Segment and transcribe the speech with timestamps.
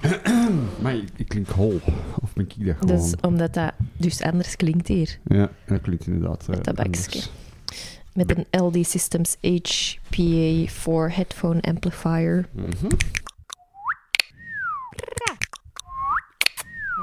[0.82, 1.80] Maar ik, ik klink hol.
[2.22, 2.96] Of ben ik dat gewoon?
[2.96, 5.18] Dus omdat dat dus anders klinkt hier.
[5.24, 6.90] Ja, dat klinkt inderdaad Met eh, dat bakje.
[6.90, 7.30] anders.
[8.12, 12.48] Met een LD Systems HPA4 headphone amplifier.
[12.52, 12.86] Mhm.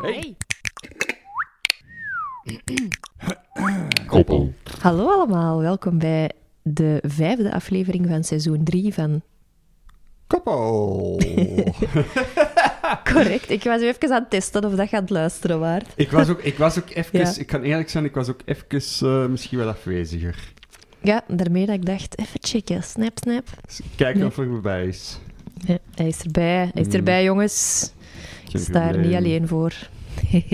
[0.02, 0.36] Hey.
[4.08, 4.54] Koppel.
[4.82, 6.32] Hallo allemaal, welkom bij
[6.62, 9.22] de vijfde aflevering van seizoen 3 van...
[10.28, 11.20] Koppel.
[13.14, 15.86] Correct, ik was even aan het testen of dat gaat luisteren waard.
[15.96, 17.20] ik, was ook, ik was ook even...
[17.20, 17.34] Ja.
[17.38, 18.66] Ik kan eerlijk zijn, ik was ook even
[19.00, 20.36] eh, misschien wel afweziger.
[21.02, 23.48] Ja, daarmee dat ik dacht, even checken, snap, snap.
[23.96, 24.28] Kijken Nee.
[24.28, 25.20] of er voorbij is.
[25.66, 26.94] Ja, hij is erbij, hij is Mm.
[26.94, 27.92] erbij jongens.
[28.46, 29.74] Geen Ik sta er niet alleen voor.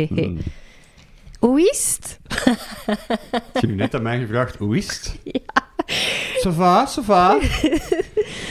[0.10, 0.38] Mm.
[1.40, 2.20] Hoe is het?
[3.54, 5.18] Heb u net aan mij gevraagd, hoe is het?
[5.23, 5.40] Ja.
[6.46, 7.40] Ça va, ça va.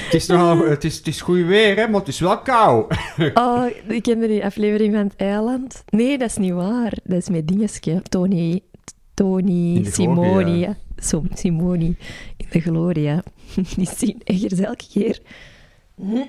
[0.05, 2.95] Het, is nogal, het, is, het is goed weer, hè, maar het is wel koud.
[3.35, 5.83] Oh, ik kende die aflevering van het eiland.
[5.89, 6.93] Nee, dat is niet waar.
[7.05, 8.03] Dat is met dingeske.
[8.09, 8.63] Tony,
[9.15, 10.69] Tony, Simoni.
[11.03, 11.97] Zo, Simoni
[12.37, 13.23] in de Gloria.
[13.77, 15.21] Die zien echt elke keer.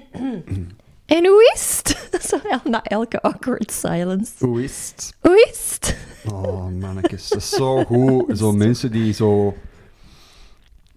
[1.05, 2.07] En hoe is het?
[2.29, 2.38] Zo,
[2.69, 4.31] na elke awkward silence.
[4.39, 5.13] Hoe is het?
[5.19, 5.97] Hoe is het?
[6.33, 8.38] Oh, mannetjes, dat is zo goed.
[8.38, 9.55] Zo mensen die zo...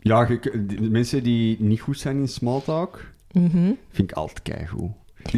[0.04, 3.72] Ja, je- die- mensen die niet goed zijn in smalltalk, Mhm.
[3.90, 4.90] vind ik altijd keigoed.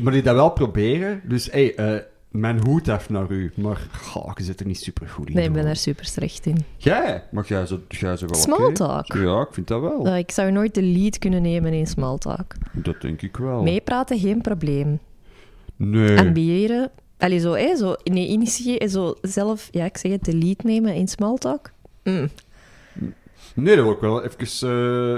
[0.03, 1.21] Maar die dat wel proberen.
[1.25, 3.53] Dus, hé, hey, eh, mijn hoed af naar u.
[3.55, 5.35] Maar, goh, je zit er niet super goed in.
[5.35, 6.57] Nee, ik ben daar super slecht in.
[6.77, 7.23] Jij?
[7.31, 8.41] Maar jij zo, jij zo wel?
[8.41, 9.13] Smalltalk.
[9.13, 10.03] Ja, ik vind dat wel.
[10.03, 12.55] Nou, ik zou nooit de lead kunnen nemen in smalltalk.
[12.73, 13.63] Dat denk ik wel.
[13.63, 14.99] Meepraten, geen probleem.
[15.77, 16.19] Nee.
[16.19, 16.91] ambiëren.
[17.19, 20.95] Allee, zo, hè, zo, nee, initiëren, zo zelf, ja, ik zeg het, de lead nemen
[20.95, 21.71] in smalltalk.
[22.05, 22.29] Mm,
[23.57, 24.69] Nee, dat wil ik wel even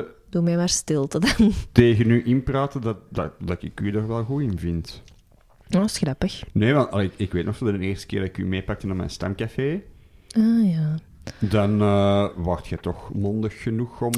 [0.00, 1.52] eh, doe mij maar stilte dan.
[1.72, 5.02] tegen u inpraten dat, dat, dat ik u er wel goed in vind.
[5.70, 6.42] Oh, dat is grappig.
[6.52, 8.86] Nee, want allee, ik, ik weet nog zo de eerste keer dat ik u meepakte
[8.86, 9.82] naar mijn stamcafé,
[10.36, 10.94] Ah, ja.
[11.38, 14.12] dan eh word je toch mondig genoeg om...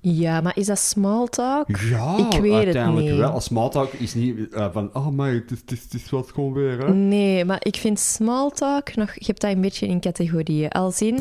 [0.00, 1.76] Ja, maar is dat smalltalk?
[1.76, 3.16] Ja, Ik weet het uiteindelijk niet.
[3.18, 3.30] wel.
[3.30, 6.30] Als smalltalk is niet eh, van, oh maar het is, het, is, het is wat
[6.34, 6.94] gewoon weer, hè.
[6.94, 9.14] Nee, maar ik vind smalltalk nog...
[9.14, 10.68] Je hebt dat een beetje in categorieën.
[10.70, 11.18] Als in,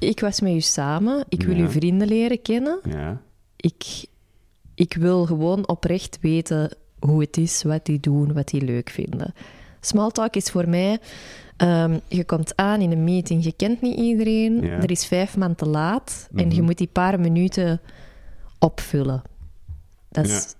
[0.00, 1.62] ik was met u samen, ik wil Ja.
[1.62, 2.80] uw vrienden leren kennen.
[2.88, 3.20] Ja.
[3.56, 4.04] Ik,
[4.74, 9.34] ik wil gewoon oprecht weten hoe het is, wat die doen, wat die leuk vinden.
[9.80, 10.98] Smalltalk is voor mij...
[11.56, 14.68] ehm, je komt aan in een meeting, je kent niet iedereen, Ja.
[14.82, 16.54] er is vijf man te laat en Mhm.
[16.54, 17.80] je moet die paar minuten
[18.58, 19.22] opvullen.
[20.10, 20.54] Dat is,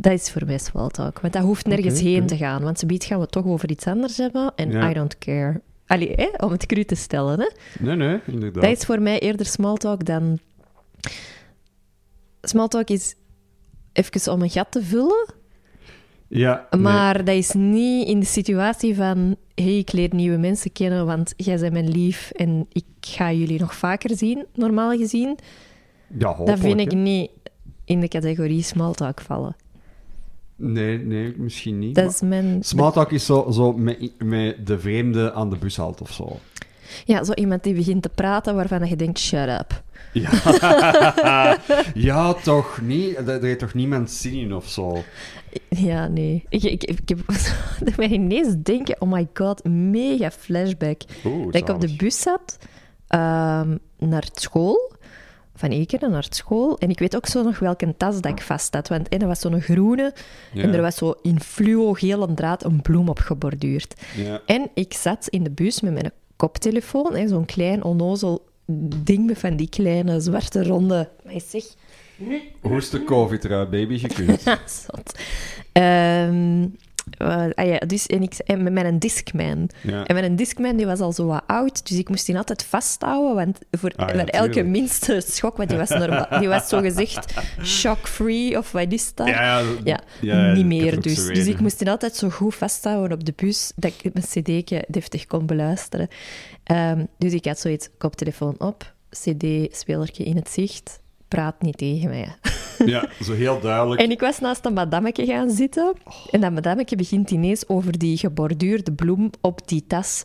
[0.00, 1.20] dat is voor mij smalltalk.
[1.20, 3.86] Want dat hoeft nergens heen te gaan, want ze biedt gaan we toch over iets
[3.86, 4.90] anders hebben en.
[4.90, 5.60] I don't care.
[5.92, 7.40] Allee, hè, om het cru te stellen.
[7.40, 7.48] Hè?
[7.84, 8.62] Nee, nee, inderdaad.
[8.62, 10.38] Dat is voor mij eerder smalltalk dan...
[12.42, 13.14] Smalltalk is
[13.92, 15.34] even om een gat te vullen,
[16.28, 16.80] Ja, nee.
[16.80, 21.34] maar dat is niet in de situatie van hey, ik leer nieuwe mensen kennen, want
[21.36, 25.38] jij bent mijn lief en ik ga jullie nog vaker zien, normaal gezien.
[26.18, 26.96] Ja, Dat vind ik hè.
[26.96, 27.30] niet
[27.84, 29.56] in de categorie smalltalk vallen.
[30.64, 31.94] Nee, nee, misschien niet.
[31.94, 32.62] Dat is mijn...
[32.62, 36.38] Smalltalk is zo, zo met, met de vreemde aan de bus of zo.
[37.04, 39.82] Ja, zo iemand die begint te praten waarvan je denkt, shut up.
[40.12, 41.58] Ja,
[41.94, 43.14] ja toch niet?
[43.14, 45.02] Daar daar heeft toch niemand zin in of zo?
[45.68, 46.44] Ja, nee.
[46.48, 47.18] Ik, ik, ik heb
[47.84, 51.02] dat mij ineens denken, oh my god, mega flashback.
[51.24, 52.58] Oeh, dat ik op de bus zat
[53.06, 54.92] ehm, naar school,
[55.62, 56.78] van Ekeren naar school.
[56.78, 58.88] En ik weet ook zo nog welke tas dat ik vast had.
[58.88, 60.12] Want en dat was zo'n groene
[60.52, 63.94] Ja, en er was zo in fluo gele draad een bloem op geborduurd.
[64.16, 64.40] ja.
[64.46, 68.44] En ik zat in de bus met mijn koptelefoon, hè, zo'n klein onnozel
[69.04, 71.08] ding met van die kleine zwarte ronde...
[71.24, 71.64] Maar zeg...
[72.60, 73.98] Hoe is de covid eruit, baby?
[74.00, 74.42] Je kunt.
[75.72, 76.30] Ja,
[77.18, 79.70] eh, ah ja, dus, en ik, en met mijn Discman.
[79.82, 80.04] Ja.
[80.04, 83.34] En mijn Discman die was al zo wat oud, dus ik moest die altijd vasthouden,
[83.34, 87.34] want voor, Ah ja, elke minste schok, want die was, normaal, die was zo gezegd
[87.62, 89.28] shock-free, of wat is dat?
[89.28, 89.62] Ja,
[90.20, 91.26] ja, niet meer dus.
[91.26, 94.84] Dus ik moest die altijd zo goed vasthouden op de bus, dat ik mijn cd'tje
[94.88, 96.08] deftig kon beluisteren.
[96.64, 101.00] Ehm, dus ik had zoiets, koptelefoon op, cd-spelertje in het zicht,
[101.32, 102.28] praat niet tegen mij.
[102.86, 104.00] Ja, zo heel duidelijk.
[104.00, 105.92] En ik was naast een madammeke gaan zitten.
[106.30, 110.22] En dat madammeke begint ineens over die geborduurde bloem op die tas.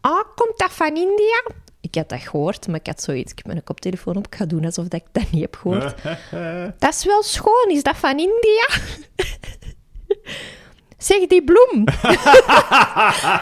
[0.00, 1.50] Ah, komt dat van India?
[1.80, 3.32] Ik had dat gehoord, maar ik had zoiets.
[3.32, 4.26] Ik heb mijn koptelefoon op.
[4.26, 5.94] Ik ga doen alsof dat ik dat niet heb gehoord.
[6.78, 7.66] dat is wel schoon.
[7.68, 8.68] Is dat van India?
[10.98, 11.84] zeg die bloem.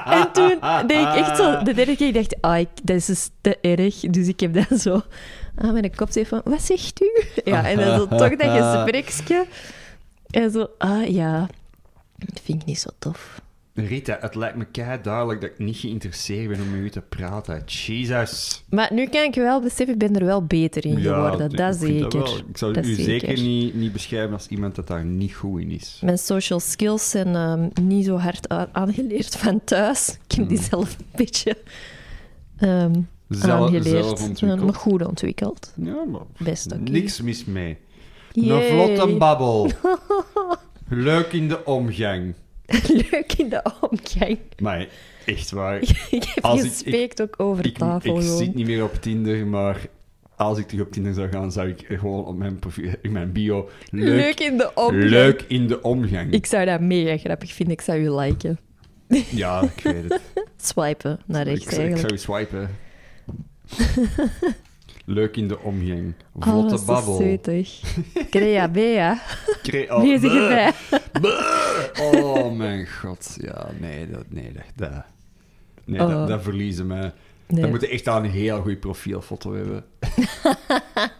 [0.04, 1.62] en toen deed ik echt zo...
[1.62, 4.00] De derde keer ik dacht ah, ik, dat is dus te erg.
[4.00, 5.02] Dus ik heb dat zo
[5.56, 6.40] aan mijn koptelefoon...
[6.44, 7.22] Wat zegt u?
[7.44, 9.46] Ja, en dan zo toch dat gespreksje.
[10.30, 11.48] En zo, ah ja,
[12.16, 13.42] dat vind ik niet zo tof.
[13.76, 17.00] Rita, het lijkt me kei duidelijk dat ik niet geïnteresseerd ben om met u te
[17.00, 17.62] praten.
[17.66, 18.64] Jesus.
[18.68, 21.50] Maar nu kan ik wel beseffen, ik ben er wel beter in geworden.
[21.50, 22.18] dat vind zeker.
[22.18, 22.36] wel.
[22.48, 23.42] Ik zou Dat u zeker, zeker.
[23.42, 25.98] niet, niet beschrijven als iemand dat daar niet goed in is.
[26.04, 30.18] Mijn social skills zijn ehm, niet zo hard aangeleerd van thuis.
[30.28, 30.66] Ik heb die Hmm.
[30.68, 31.56] zelf een beetje
[32.56, 34.60] ehm, Zelf, ontwikkeld.
[34.64, 35.72] nog goed ontwikkeld.
[35.76, 36.90] Ja, maar Best oké.
[36.90, 37.76] niks mis mee.
[38.32, 38.56] Yay.
[38.70, 39.70] Een vlotte babbel.
[40.88, 42.34] Leuk in de omgang.
[43.10, 44.38] Leuk in de omgang.
[44.62, 44.86] Maar
[45.26, 45.80] echt waar.
[46.10, 48.16] ik heb Als ik- gespeekt ook over Ik, tafel.
[48.16, 48.38] ik gewoon.
[48.38, 49.80] zit niet meer op Tinder, maar
[50.36, 53.32] als ik terug op Tinder zou gaan, zou ik gewoon op mijn, profiel, in mijn
[53.32, 55.02] bio Leuk, leuk, in de omgang.
[55.04, 56.32] leuk in de omgang.
[56.32, 57.74] Ik zou dat mega grappig vinden.
[57.74, 58.58] Ik zou je liken.
[59.30, 60.20] Ja, ik weet het.
[60.56, 62.10] Swipen naar ik, rechts ik zou eigenlijk.
[62.14, 62.70] je swipen.
[65.04, 66.14] leuk in de omgang.
[66.32, 67.16] Oh, Vlotte dat is babbel.
[67.16, 67.80] zo zetig.
[68.30, 69.20] Crea Bea.
[69.62, 70.72] Kre- oh, Bezig erbij.
[72.00, 73.36] Oh mijn god.
[73.40, 75.04] Ja, nee, dat, nee, dat, dat,
[75.84, 76.08] nee, Oh.
[76.08, 77.12] dat, dat verliezen mij.
[77.46, 77.60] Nee.
[77.60, 79.84] Dan moet je echt aan een heel goed profielfoto hebben.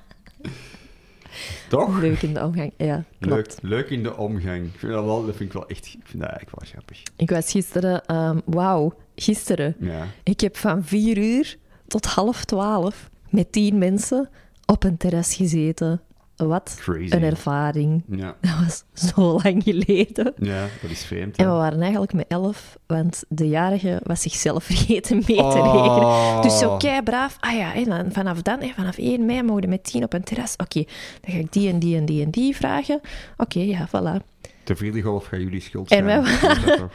[1.69, 1.99] Toch?
[2.01, 2.73] Leuk in de omgang.
[2.77, 3.59] Ja, klopt.
[3.62, 4.65] Leuk, leuk in de omgang.
[4.67, 5.87] Ik vind dat, wel, dat vind ik wel echt...
[5.87, 7.03] Ik vind dat eigenlijk wel grappig.
[7.17, 8.05] Ik was gisteren...
[8.06, 9.77] ehm, Wauw, gisteren.
[9.79, 10.06] Ja.
[10.23, 11.56] Ik heb van vier uur
[11.94, 14.29] tot half twaalf met tien mensen
[14.67, 16.00] op een terras gezeten.
[16.37, 17.14] Wat Crazy.
[17.14, 18.02] een ervaring.
[18.11, 18.37] Ja.
[18.41, 20.32] Dat was zo lang geleden.
[20.37, 21.37] ja, dat is vreemd.
[21.37, 25.73] En we waren eigenlijk met elf, want de jarige was zichzelf vergeten mee te Oh.
[25.73, 26.43] rekenen.
[26.43, 27.37] Dus zo kei braaf.
[27.41, 30.12] Ah ja, en dan, vanaf dan, hè, vanaf 1 mei mogen we met 10 op
[30.12, 30.56] een terras.
[30.56, 30.85] Oké,
[31.20, 33.00] dan ga ik die en die en die en die vragen.
[33.37, 34.25] Oké, ja, voilà.
[34.64, 36.25] De vierde golf gaat jullie schuld En zijn.
[36.67, 36.93] dat toch.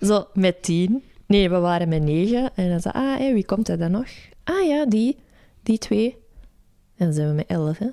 [0.00, 1.02] Zo met 10.
[1.26, 2.50] Nee, we waren met 9.
[2.54, 4.06] En dan zei ah, hé, wie komt er dan nog?
[4.44, 5.18] Ah ja, die.
[5.62, 6.16] Die twee.
[6.96, 7.88] En dan zijn we met 11, hè.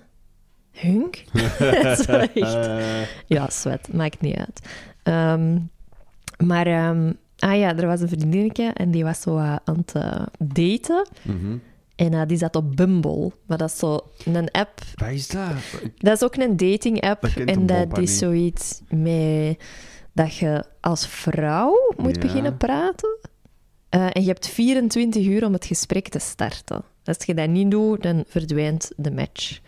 [0.71, 1.23] Hunk?
[1.83, 2.55] Dat is wel echt...
[2.55, 4.59] Eh, Ja, zwet, maakt niet uit.
[5.03, 5.59] Ehm,
[6.47, 9.91] maar, ehm, ah ja, er was een vriendinnetje en die was zo eh, aan het
[9.95, 11.07] eh, daten.
[11.21, 11.57] mhm.
[11.95, 13.31] En die zat op Bumble.
[13.45, 14.81] Maar dat is zo een app.
[14.95, 15.49] Wat is dat?
[15.97, 17.21] Dat is ook een dating app.
[17.21, 19.63] Dat En dat is zoiets met
[20.13, 22.21] dat je als vrouw moet Ja.
[22.21, 23.17] beginnen praten.
[23.89, 26.83] Eh, en je hebt 24 uur om het gesprek te starten.
[27.03, 29.59] Als je dat niet doet, dan verdwijnt de match.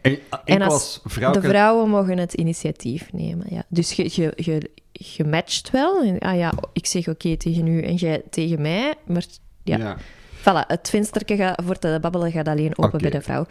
[0.00, 1.32] En, En ik als als vrouw...
[1.32, 3.62] De vrouwen mogen het initiatief nemen, ja.
[3.68, 6.02] Dus je, je, je, je matcht wel.
[6.02, 8.94] En, ah ja, ik zeg oké tegen u en jij tegen mij.
[9.06, 9.24] Maar
[9.62, 9.96] ja, Ja.
[10.40, 10.66] voilà.
[10.66, 13.46] Het vensterke gaat, voor te babbelen gaat alleen open bij de vrouw.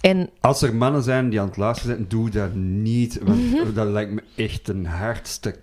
[0.00, 3.18] En Als er mannen zijn die aan het luisteren zijn, doe dat niet.
[3.22, 3.72] Want Mhm.
[3.74, 5.54] dat lijkt me echt een hardste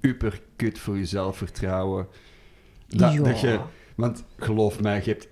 [0.00, 2.06] uppercut voor je zelfvertrouwen.
[2.96, 3.22] Dat, Ja.
[3.22, 3.60] dat je,
[3.96, 5.28] want geloof mij, je hebt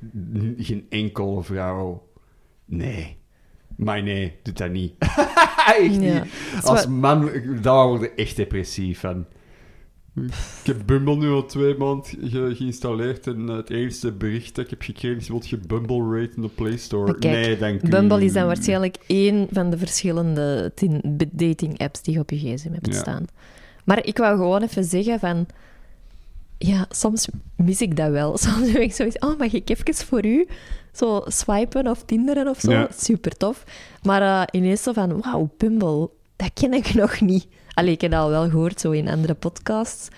[0.66, 2.06] geen enkele vrouw...
[2.64, 3.16] Nee.
[3.76, 4.94] Maar nee, doe dat niet.
[5.78, 6.22] echt Ja.
[6.22, 6.22] niet.
[6.64, 7.30] Als man,
[7.62, 9.26] daar word je echt depressief van.
[10.60, 14.70] Ik heb Bumble nu al twee maanden ge- geïnstalleerd en het enige bericht dat ik
[14.70, 17.18] heb gekregen is, wilt je Bumble rate in de Play Store?
[17.18, 17.88] Kijk, nee, dank u.
[17.88, 22.36] Bumble is dan waarschijnlijk één van de verschillende tin- dating apps die je op je
[22.36, 22.92] gsm hebt Ja.
[23.00, 23.24] staan.
[23.84, 25.46] Maar ik wou gewoon even zeggen van...
[26.58, 28.38] Ja, soms mis ik dat wel.
[28.38, 29.18] Soms heb ik zoiets...
[29.18, 30.46] Oh, mag ik even voor u
[30.92, 32.70] zo swipen of tinderen of zo?
[32.70, 32.88] Ja.
[32.96, 33.64] Super tof.
[34.02, 35.20] Maar eh, ineens zo van...
[35.20, 37.46] Wauw, Bumble, dat ken ik nog niet.
[37.74, 40.08] Allee, ik heb dat al wel gehoord, zo in andere podcasts.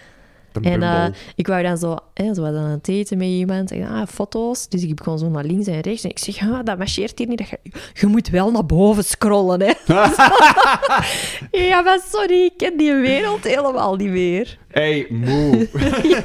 [0.62, 3.70] En eh, ik wou dan zo, hè, zo was aan het eten met iemand.
[3.70, 4.68] En, ah, foto's.
[4.68, 6.04] Dus ik begon zo naar links en rechts.
[6.04, 7.38] En ik zeg, ah, dat marcheert hier niet.
[7.38, 7.58] Dat je,
[7.94, 9.72] je moet wel naar boven scrollen, hè.
[11.68, 14.58] ja, maar sorry, ik ken die wereld helemaal niet meer.
[14.68, 15.68] Hey, moe.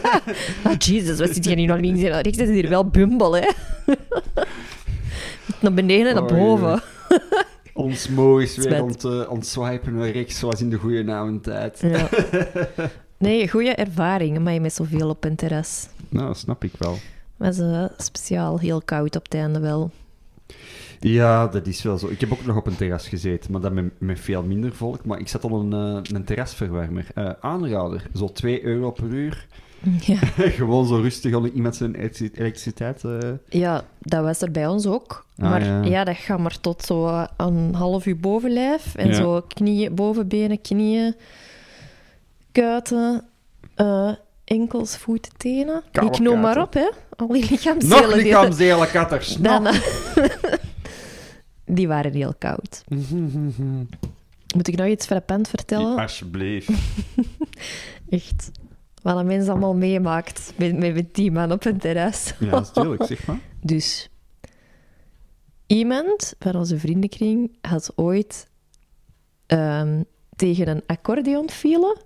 [0.63, 2.38] Ah, Jesus, wat zit hier nu naar links en naar rechts?
[2.38, 3.50] Dat is hier wel Bumble, hè.
[5.60, 6.82] naar beneden en naar Oh, boven.
[7.74, 8.79] Ons moe is weer Smet.
[8.79, 11.79] aan het, eh, aan het swipen naar rechts, zoals in de goede tijd.
[11.82, 12.10] Ja.
[13.17, 15.88] Nee, goede ervaring, maar je met zoveel op een terras.
[16.10, 16.98] Nou, dat snap ik wel.
[17.38, 19.91] Was eh, speciaal heel koud op het einde wel.
[21.00, 22.07] Ja, dat is wel zo.
[22.07, 25.05] Ik heb ook nog op een terras gezeten, maar dat met, met veel minder volk.
[25.05, 27.07] Maar ik zat op een, eh, een terrasverwarmer.
[27.15, 29.48] Eh, aanrader, zo 2 euro per uur.
[30.00, 30.15] Ja.
[30.57, 33.03] Gewoon zo rustig onder iemand zijn elektri- elektriciteit.
[33.50, 35.25] Ja, dat was er bij ons ook.
[35.38, 35.84] Ah, maar ja.
[35.84, 36.03] ja.
[36.03, 38.95] dat gaat maar tot zo een half uur bovenlijf.
[38.95, 39.13] En Ja.
[39.13, 41.15] zo knieën, bovenbenen, knieën,
[42.62, 43.24] kuiten,
[43.75, 44.12] eh,
[44.43, 45.83] enkels, voeten, tenen.
[45.91, 46.89] Koude Ik noem maar op, hè.
[47.15, 48.09] Al die lichaamsdelen.
[48.09, 49.35] Nog lichaamsdelen, katters.
[49.50, 49.79] Dan, eh,
[51.65, 52.83] die waren heel koud.
[54.55, 55.97] Moet ik nog iets frappant vertellen?
[55.97, 56.69] Alsjeblieft.
[58.09, 58.51] Echt.
[59.01, 62.33] Wat een mens allemaal meemaakt met, met, met die man op een terras.
[62.39, 63.39] Ja, natuurlijk, zeg maar.
[63.62, 64.09] Dus
[65.67, 68.50] iemand van onze vriendenkring had ooit
[69.45, 70.01] ehm,
[70.35, 72.04] tegen een accordeon file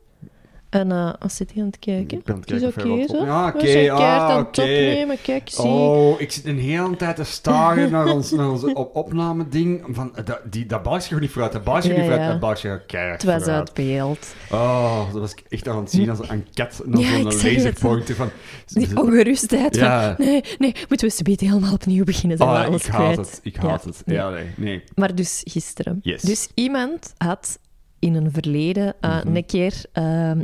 [0.70, 0.88] En
[1.20, 2.18] wat zit hij aan het kijken?
[2.18, 5.18] Ik ben aan het is oké op- Ja, oké, ah, aan het opnemen.
[5.22, 5.64] Kijk, zie.
[5.66, 9.84] Oh, ik zit een hele tijd te staren naar ons, naar ons op opname-ding.
[9.92, 12.32] Van, eh, dat, die, dat balkje gaat niet vooruit, dat balkje Ja, niet vooruit, ja.
[12.32, 13.60] dat balkje gaat keihard Het was vooruit.
[13.60, 14.34] uit beeld.
[14.52, 18.16] Oh, dat was ik echt aan het zien als een kat naar Ja, zo'n laserpointer
[18.16, 18.30] van...
[18.66, 20.16] Die ongerustheid Ja.
[20.16, 20.26] van...
[20.26, 22.38] Nee, nee, moeten we subiet helemaal opnieuw beginnen?
[22.38, 24.02] Zijn Ah, ik haat het, ik haat het.
[24.06, 24.18] nee.
[24.18, 24.84] Ja, nee, nee.
[24.96, 26.00] Maar dus gisteren.
[26.04, 26.22] Yes.
[26.22, 27.60] Dus iemand had
[28.00, 29.36] in een verleden eh, Mhm.
[29.36, 30.42] een keer ehm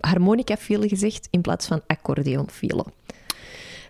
[0.00, 2.84] harmonica-file gezegd in plaats van accordeon-file.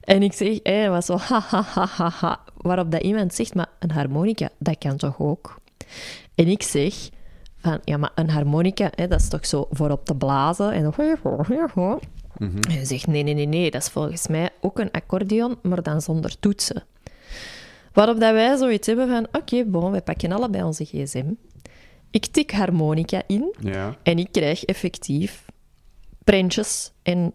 [0.01, 2.41] En ik zeg, eh, was zo ha, ha, ha, ha, ha.
[2.57, 5.61] Waarop dat iemand zegt, maar een harmonica, dat kan toch ook?
[6.35, 6.95] En ik zeg,
[7.59, 10.73] van, ja, maar een harmonica, hè, dat is toch zo voor op te blazen?
[10.73, 10.93] En dan...
[12.39, 12.71] Mhm.
[12.71, 16.01] Hij zegt, nee, nee, nee, nee, dat is volgens mij ook een accordeon, maar dan
[16.03, 16.85] zonder toetsen.
[17.93, 21.27] Waarop dat wij zoiets hebben van, oké, bon, wij pakken allebei onze gsm.
[22.11, 23.97] Ik tik harmonica in Ja.
[24.03, 25.45] en ik krijg effectief
[26.29, 27.33] prentjes en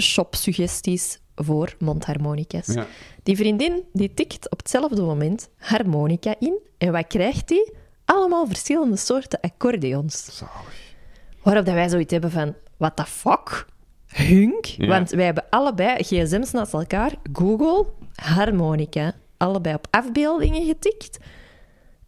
[0.00, 2.66] shopsuggesties voor mondharmonica's.
[2.66, 2.86] Ja.
[3.22, 7.72] Die vriendin die tikt op hetzelfde moment harmonica in en wat krijgt die?
[8.04, 10.36] Allemaal verschillende soorten accordeons.
[10.36, 10.94] Zalig.
[11.42, 13.66] Waarop dat wij zoiets hebben van, what the fuck?
[14.06, 14.64] Hunk?
[14.64, 14.86] Ja.
[14.86, 21.18] Want wij hebben allebei gsm's naast elkaar, Google, harmonica, allebei op afbeeldingen getikt.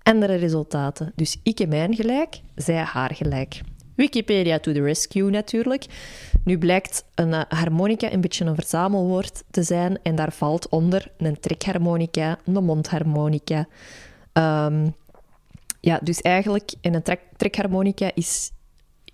[0.02, 1.12] Andere resultaten.
[1.14, 3.60] Dus ik heb mijn gelijk, zij haar gelijk.
[3.96, 5.84] Wikipedia to the rescue natuurlijk.
[6.44, 11.10] Nu blijkt een eh, harmonica een beetje een verzamelwoord te zijn en daar valt onder
[11.16, 13.66] een trekharmonica, een mondharmonica.
[14.32, 14.86] Ehm,
[15.80, 18.50] ja, dus eigenlijk, en een trek, trekharmonica is...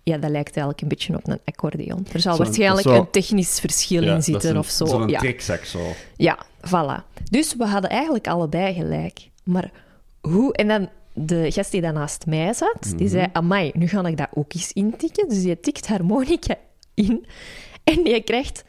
[0.04, 2.06] Ja, dat lijkt eigenlijk een beetje op een accordeon.
[2.12, 4.84] Er zal waarschijnlijk zo- een technisch verschil Ja, in zitten een- of zo.
[4.86, 5.18] Zo'n ja.
[5.18, 5.80] trekzak zo.
[6.16, 7.20] Ja, voilà.
[7.30, 9.28] Dus we hadden eigenlijk allebei gelijk.
[9.44, 9.70] Maar
[10.20, 10.52] hoe...
[10.52, 12.96] En dan de gast die daarnaast mij zat, Mhm.
[12.96, 13.26] die zei...
[13.32, 15.28] Amai, nu ga ik dat ook eens intikken.
[15.28, 16.56] Dus je tikt harmonica
[16.94, 17.26] in.
[17.84, 18.64] En je krijgt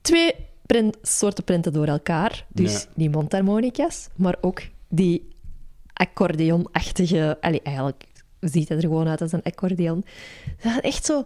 [0.00, 0.32] twee
[0.66, 2.46] print, soorten printen door elkaar.
[2.48, 2.88] Dus Ja.
[2.94, 5.28] die mondharmonica's, maar ook die
[5.92, 7.36] accordeonachtige...
[7.40, 8.04] Allee, eigenlijk
[8.40, 10.04] ziet het er gewoon uit als een accordeon.
[10.62, 11.24] Dat is echt zo...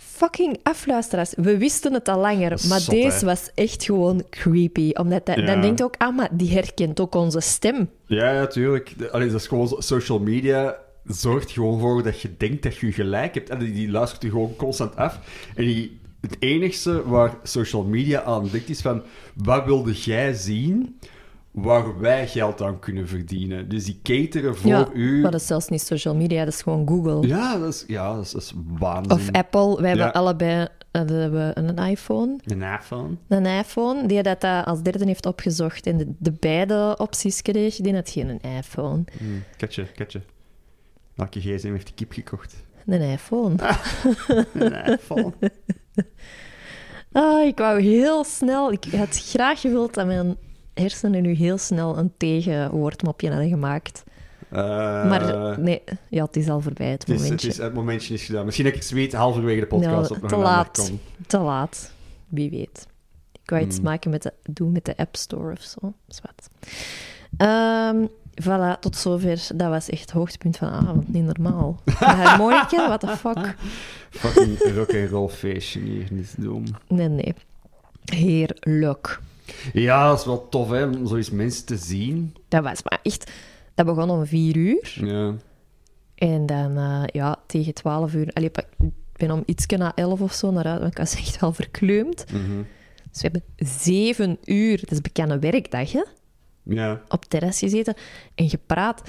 [0.00, 1.32] Fucking afluisteraars.
[1.36, 3.24] We wisten het al langer, maar Zot, deze hè?
[3.24, 4.90] was echt gewoon creepy.
[4.92, 5.46] Omdat dat, Ja.
[5.46, 7.90] dan denkt ook, ah, maar die herkent ook onze stem.
[8.06, 8.94] Ja, ja, tuurlijk.
[8.98, 12.92] De- Allee, dat is gewoon social media zorgt gewoon voor dat je denkt dat je
[12.92, 13.50] gelijk hebt.
[13.50, 15.18] En die, die luistert je gewoon constant af.
[15.56, 19.02] En die, het enigste waar social media aan denkt is van...
[19.34, 20.98] Wat wilde jij zien
[21.54, 23.68] waar wij geld aan kunnen verdienen?
[23.68, 25.20] Dus die cateren voor ja, u...
[25.20, 27.26] maar dat is zelfs niet social media, dat is gewoon Google.
[27.26, 29.12] Ja, dat is, ja, dat is, dat is waanzin.
[29.12, 29.80] Of Apple.
[29.80, 30.12] Wij hebben Ja.
[30.12, 32.36] allebei eh, we hebben een iPhone.
[32.44, 33.16] Een iPhone.
[33.28, 37.94] Een iPhone, die dat als derde heeft opgezocht en de, de beide opties kreeg, die
[37.94, 39.04] had geen iPhone.
[39.18, 39.24] Hm,
[39.56, 40.20] katje, katje.
[41.14, 42.64] Welke gsm heeft die kip gekocht?
[42.86, 43.54] Een iPhone.
[44.52, 45.32] Een iPhone.
[47.12, 48.72] Ah, ik wou heel snel...
[48.72, 50.36] Ik had graag gewild dat mijn
[50.74, 54.04] hersenen nu heel snel een tegenwoordmopje hadden gemaakt.
[54.48, 54.60] Eh,
[55.08, 57.48] Maar nee, ja, het is al voorbij, het het, is, het, momentje.
[57.48, 58.44] is, het momentje is gedaan.
[58.44, 60.92] Misschien dat ik het weet halverwege de podcast Ja, op te laat.
[61.26, 61.92] Te laat.
[62.28, 62.86] Wie weet.
[63.42, 63.84] Ik wou iets Hmm.
[63.84, 65.92] maken met de, doen met de App Store of zo.
[66.08, 66.48] Zwat.
[67.36, 68.06] Ehm
[68.42, 69.46] voilà, tot zover.
[69.54, 71.12] Dat was echt het hoogtepunt van de avond.
[71.12, 71.80] Niet normaal.
[71.98, 73.54] Harmonica, what the fuck?
[74.10, 76.76] Fucking rock'n'roll feestje hier dit doen.
[76.88, 77.34] Nee, nee.
[78.04, 79.20] Heerlijk.
[79.72, 82.36] Ja, dat is wel tof, hè, om zo eens mensen te zien.
[82.48, 83.30] Dat was maar echt...
[83.74, 84.98] Dat begon om vier uur.
[85.00, 85.34] Ja.
[86.14, 88.30] En dan, eh, ja, tegen twaalf uur...
[88.32, 88.66] Allee, ik
[89.12, 92.24] ben om iets na elf of zo naar huis, want ik was echt wel verkleumd.
[92.32, 92.62] Mhm.
[93.10, 96.02] Dus we hebben zeven uur, dat is bekende werkdag, hè?
[96.62, 97.02] Ja.
[97.08, 97.94] op het terras gezeten
[98.34, 99.02] en gepraat.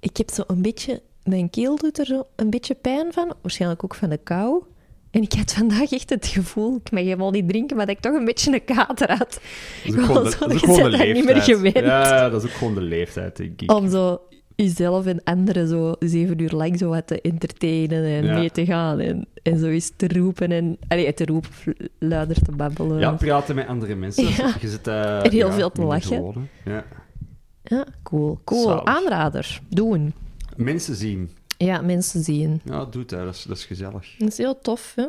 [0.00, 1.02] Ik heb zo een beetje...
[1.22, 3.34] Mijn keel doet er zo een beetje pijn van.
[3.42, 4.62] Waarschijnlijk ook van de kou.
[5.12, 6.76] En ik had vandaag echt het gevoel...
[6.84, 9.40] Ik mag helemaal niet drinken, maar dat ik toch een beetje een kater had.
[9.84, 11.34] Dat is ook gewoon de, Zo, dat is je ook gewoon de daar niet meer
[11.34, 11.56] leeftijd.
[11.56, 11.86] gewend.
[11.86, 13.72] Ja, dat is ook gewoon de leeftijd, denk ik.
[13.72, 14.20] Om zo
[14.56, 18.38] jezelf en anderen zo zeven uur lang zo wat te entertainen en Ja.
[18.38, 19.00] mee te gaan.
[19.00, 20.76] En, en zo eens te roepen en...
[20.88, 21.50] Allee, te roepen,
[21.98, 22.98] luider te babbelen.
[22.98, 24.24] Ja, praten met andere mensen.
[24.28, 24.54] Ja.
[24.60, 26.48] Je zit, eh, En heel ja, veel te lachen.
[26.64, 26.84] Ja.
[27.62, 28.40] Ja, cool.
[28.44, 28.62] Cool.
[28.62, 28.84] Zalig.
[28.84, 29.60] Aanrader.
[29.68, 30.12] Doen.
[30.56, 31.30] Mensen zien.
[31.64, 32.60] Ja, mensen zien.
[32.64, 33.08] Ja, dat.
[33.08, 34.14] Dat is, dat is gezellig.
[34.18, 35.08] Dat is heel tof, va?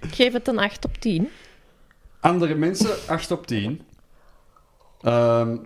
[0.00, 1.28] Ik geef het een 8 op 10.
[2.20, 3.80] Andere mensen, 8 op 10.
[5.00, 5.56] Ehm,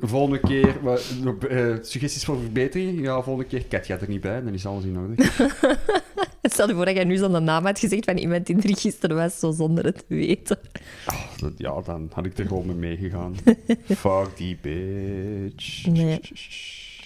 [0.00, 1.12] volgende keer, wat,
[1.48, 3.00] eh, suggesties voor verbetering?
[3.00, 3.64] Ja, volgende keer.
[3.64, 5.22] Kat gaat er niet bij, dan is alles in orde.
[6.42, 9.16] Stel je voor dat jij nu zo'n naam had gezegd van iemand die er gisteren
[9.16, 10.58] was, zo zonder het te weten.
[11.06, 13.34] Oh, dat- ja, dan had ik er gewoon mee meegegaan.
[13.96, 15.86] Fuck die bitch.
[15.86, 16.20] Nee.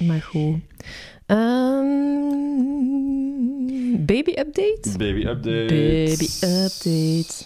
[0.07, 0.61] Maar goed.
[2.99, 4.95] Ehm, baby update?
[4.99, 5.67] Baby update.
[5.75, 7.45] Baby update.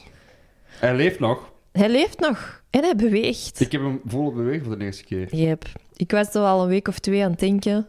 [0.66, 1.52] Hij leeft nog.
[1.72, 3.60] Hij leeft nog en hij beweegt.
[3.60, 5.34] Ik heb hem volop bewegen voor de eerste keer.
[5.36, 5.64] Yep.
[5.96, 7.86] Ik was zo al een week of twee aan het denken.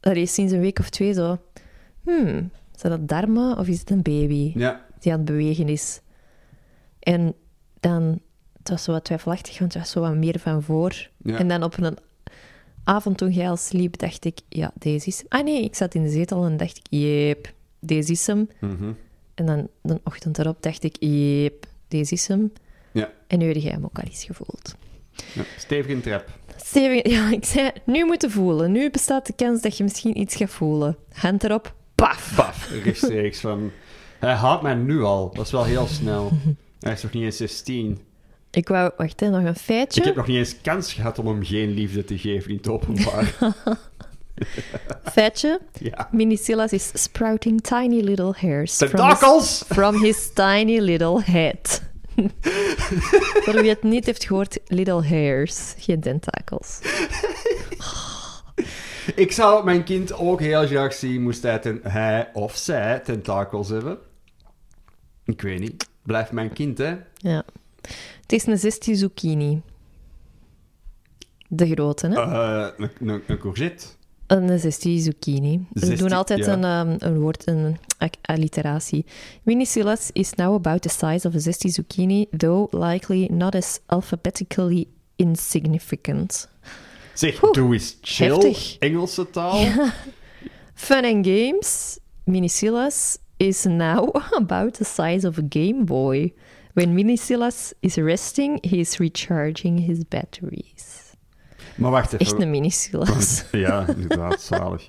[0.00, 1.38] Er is sinds een week of twee zo.
[2.02, 4.84] Hmm, zijn dat darmen of is het een baby Ja.
[5.00, 6.00] die aan het bewegen is?
[6.98, 7.34] En
[7.80, 8.20] dan,
[8.58, 11.08] het was zo wat twijfelachtig, want het was zo wat meer van voor.
[11.22, 11.38] Ja.
[11.38, 11.96] En dan op een
[12.86, 15.24] avond toen jij al sliep, dacht ik, ja, deze is...
[15.28, 18.48] Ah nee, ik zat in de zetel en dacht ik, jeep, deze is hem.
[18.60, 18.92] Mhm.
[19.34, 22.52] En dan de ochtend erop dacht ik, jeep, deze is hem.
[22.92, 23.10] Ja.
[23.26, 24.74] En nu heb jij hem ook al eens gevoeld.
[25.34, 25.42] ja.
[25.58, 26.38] Stevig in trap.
[26.56, 28.72] Steven, ja, ik zei, nu moeten voelen.
[28.72, 30.96] Nu bestaat de kans dat je misschien iets gaat voelen.
[31.12, 32.32] Hand erop, paf.
[32.36, 33.70] Paf, rechtstreeks van...
[34.18, 35.30] Hij haat mij nu al.
[35.34, 36.30] Dat is wel heel snel.
[36.80, 38.00] Hij is nog niet eens 16.
[38.56, 40.00] Ik wou, wacht, hè, nog een feitje.
[40.00, 42.68] Ik heb nog niet eens kans gehad om hem geen liefde te geven in het
[42.68, 43.34] openbaar.
[45.12, 46.08] Feitje, ja.
[46.10, 49.64] Minicillas is sprouting tiny little hairs from Tentakels!
[49.68, 51.82] from his tiny little head.
[53.44, 56.78] Voor wie het niet heeft gehoord, little hairs, geen tentakels.
[59.14, 63.68] Ik zou mijn kind ook heel graag zien, moest hij, ten, hij of zij tentakels
[63.68, 63.98] hebben.
[65.24, 65.88] Ik weet niet.
[66.02, 66.96] Blijft mijn kind, hè?
[67.14, 67.44] Ja.
[68.26, 69.62] Het is een zestie zucchini.
[71.48, 72.14] De grote, hè?
[72.14, 72.86] Eh,
[73.26, 73.86] een, courgette.
[74.26, 75.66] Een zestie zucchini.
[75.72, 76.52] We 16, doen altijd ja.
[76.52, 77.78] een, um, een woord, een
[78.22, 79.04] alliteratie.
[79.42, 84.86] Minicillus is now about the size of a zestie zucchini, though likely not as alphabetically
[85.16, 86.48] insignificant.
[87.14, 88.28] Zeg, Oeh, doe eens chill.
[88.28, 88.76] heftig.
[88.78, 89.64] Engelse taal.
[90.74, 91.98] Fun and games.
[92.24, 96.32] Minicillus is now about the size of a Game Boy.
[96.76, 101.14] When Minicillus is resting, he is recharging his batteries.
[101.76, 102.18] Maar wacht even.
[102.26, 103.44] Echt een Minicillus.
[103.52, 104.88] Ja, inderdaad, zalig.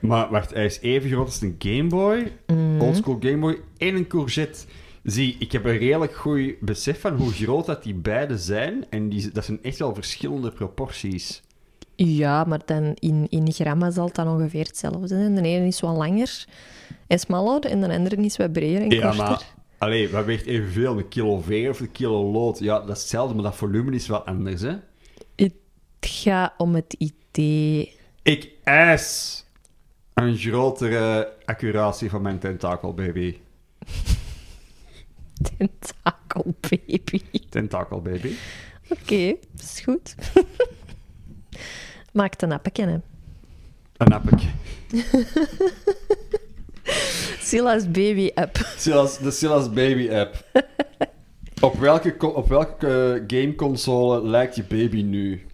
[0.00, 2.80] Maar wacht, hij is even groot als een Game Boy, Mhm.
[2.80, 4.58] oldschool Game Boy, en een courgette.
[5.02, 8.84] Zie, ik heb een redelijk goed besef van hoe groot dat die beide zijn.
[8.90, 11.42] En die, dat zijn echt wel verschillende proporties.
[11.96, 15.34] Ja, maar dan in, in grammen zal het dan ongeveer hetzelfde zijn.
[15.34, 16.44] De ene is wat langer
[17.06, 19.24] en smaller en de andere is wat breder en Ja, korter.
[19.24, 19.56] maar...
[19.78, 20.98] Allee, wat weegt evenveel?
[20.98, 22.58] Een kilo veer of een kilo lood?
[22.58, 24.76] Ja, dat is hetzelfde, maar dat volume is wel anders, hè?
[25.36, 25.54] Het
[26.00, 27.96] gaat om het idee.
[28.22, 29.44] Ik eis
[30.14, 33.38] een grotere accuratie van mijn tentakelbaby.
[35.58, 37.22] Tentakelbaby.
[37.48, 38.32] Tentakelbaby.
[38.88, 40.14] Oké, is goed.
[42.12, 42.98] Maak een appetje, hè.
[43.96, 44.48] Een appetje.
[47.40, 48.56] Silas Baby App.
[48.76, 50.44] Silas, de Silas Baby app.
[51.60, 55.46] op welke, op welke eh, gameconsole lijkt je baby nu?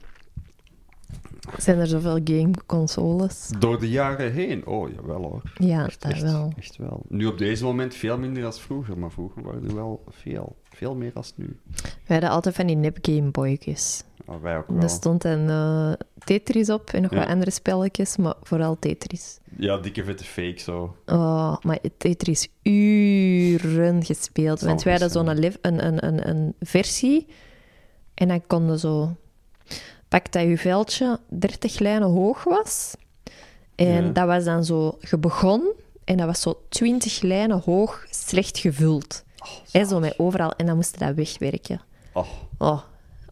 [1.57, 3.51] Zijn er zoveel gameconsoles?
[3.59, 4.67] Door de jaren heen?
[4.67, 5.43] Oh, jawel hoor.
[5.55, 6.53] Ja, Echt, echt, wel.
[6.59, 7.03] echt wel.
[7.09, 10.57] Nu op deze moment veel minder dan vroeger, maar vroeger waren er wel veel.
[10.63, 11.59] Veel meer als nu.
[12.07, 14.05] We hadden altijd van die nep Gameboyjes.
[14.27, 14.81] Oh, wij ook wel.
[14.81, 15.93] Daar stond een eh,
[16.25, 17.19] Tetris op en nog Ja.
[17.19, 19.39] wat andere spelletjes, maar vooral Tetris.
[19.57, 20.97] Ja, dikke vette fake zo.
[21.07, 24.61] Oh, maar Tetris uren gespeeld.
[24.61, 27.27] Want wij hadden zo'n een, een, een, een versie
[28.15, 29.17] en dan konden zo...
[30.15, 32.95] Pak dat je veldje 30 lijnen hoog was.
[33.75, 34.11] En Ja.
[34.13, 34.99] dat was dan zo...
[35.01, 35.73] Je begon
[36.05, 39.25] en dat was zo 20 lijnen hoog, slecht gevuld.
[39.73, 40.53] en zo met overal.
[40.57, 41.81] En dan moest je dat wegwerken.
[42.13, 42.27] Oh,
[42.59, 42.81] Oh,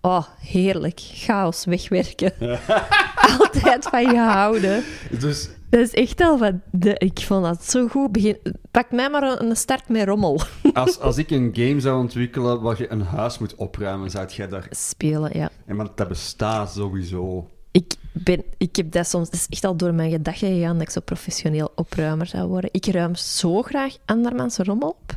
[0.01, 1.01] oh heerlijk.
[1.15, 2.33] Chaos wegwerken.
[3.39, 4.85] Altijd van je houden.
[5.11, 6.55] dus Dat is echt al wat...
[6.71, 8.13] De, ik vond dat zo goed.
[8.13, 8.39] Begin,
[8.71, 10.41] pak mij maar een, start met rommel.
[10.75, 14.49] als, als ik een game zou ontwikkelen waar je een huis moet opruimen, zou jij
[14.49, 14.67] daar...
[14.71, 15.51] Spelen, ja.
[15.67, 17.49] En want dat bestaat sowieso.
[17.71, 19.27] Ik, ben, ik heb dat soms...
[19.27, 22.71] Het is echt al door mijn gedachten gegaan dat ik zo professioneel opruimer zou worden.
[22.73, 25.15] Ik ruim zo graag andermans rommel op.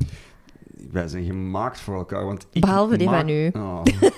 [0.92, 3.50] Wij zijn gemaakt voor elkaar, want ik Behalve die maak- van u.
[3.54, 3.84] Oh.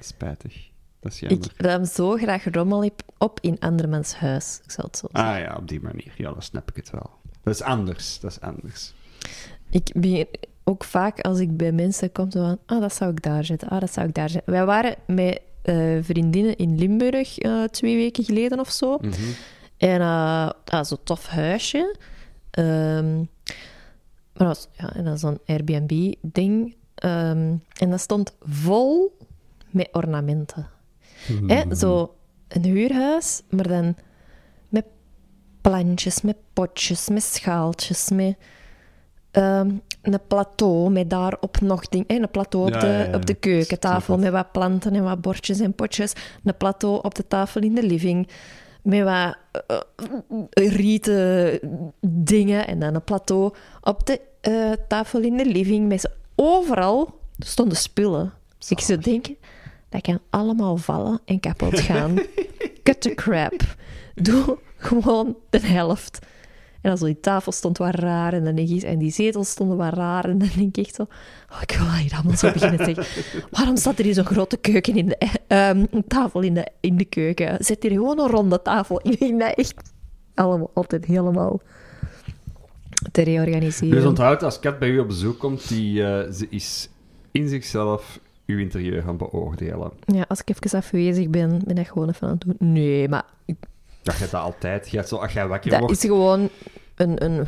[0.00, 0.70] Spijtig.
[1.02, 4.60] Dat is Ik ruim zo graag rommel op- in andermans huis.
[4.64, 5.32] Ik zal het zo zeggen.
[5.32, 6.12] Ah ja, op die manier.
[6.16, 7.10] Ja, dan snap ik het wel.
[7.42, 8.20] Dat is anders.
[8.20, 8.94] Dat is anders.
[9.70, 10.26] Ik begin
[10.64, 13.68] ook vaak als ik bij mensen kom, zo van, ah, dat zou ik daar zetten,
[13.68, 14.52] ah, dat zou ik daar zetten.
[14.52, 18.98] Wij waren met eh, vriendinnen in Limburg eh, twee weken geleden of zo.
[18.98, 19.12] Mhm.
[19.76, 21.96] En eh ah, zo'n tof huisje.
[22.50, 23.16] Ehm,
[24.32, 26.76] maar dat was, ja, en dat is zo'n Airbnb-ding.
[26.94, 29.16] Ehm, en dat stond vol
[29.70, 30.68] met ornamenten.
[31.46, 32.14] Hè, zo
[32.48, 33.96] een huurhuis, maar dan
[34.68, 34.84] met
[35.60, 38.36] plantjes, met potjes, met schaaltjes, met
[39.30, 39.70] ehm,
[40.02, 42.06] een plateau met daarop nog dingen.
[42.06, 43.14] Een plateau op, Ja, de, ja, ja.
[43.14, 46.12] op de keukentafel met wat planten en wat bordjes en potjes.
[46.44, 48.28] Een plateau op de tafel in de living.
[48.82, 51.58] met wat eh, rieten
[52.06, 55.88] dingen en dan een plateau op de eh, tafel in de living.
[55.88, 58.32] Met overal stonden spullen.
[58.58, 59.36] Dus ik zou denken,
[59.92, 62.14] dat kan allemaal vallen en kapot gaan.
[62.82, 63.76] Cut the crap.
[64.14, 66.18] Doe gewoon de helft.
[66.80, 69.50] En dan zo die tafel stond wat raar en, dan denk ik, en die zetels
[69.50, 70.24] stonden wat raar.
[70.24, 71.02] En dan denk ik zo,
[71.50, 73.22] oh, ik wil hier allemaal zo beginnen te zeggen.
[73.58, 76.96] Waarom staat er hier zo'n grote keuken in de, ehm, een tafel in de, in
[76.96, 77.64] de keuken?
[77.64, 79.00] Zet hier gewoon een ronde tafel.
[79.02, 79.92] Ik vind dat echt
[80.34, 81.60] allemaal altijd helemaal
[83.12, 83.94] te reorganiseren.
[83.96, 86.88] Dus onthoud, als Kat bij u op bezoek komt, die, eh, ze is
[87.30, 89.90] in zichzelf uw interieur gaan beoordelen.
[90.06, 92.72] Ja, als ik even afwezig ben, ben ik gewoon even aan het doen.
[92.72, 93.24] Nee, maar
[94.02, 94.90] Dat gaat dat altijd.
[94.90, 95.94] Je hebt zo, als jij wakker dat wordt...
[95.94, 96.48] is gewoon
[96.94, 97.24] een...
[97.24, 97.46] een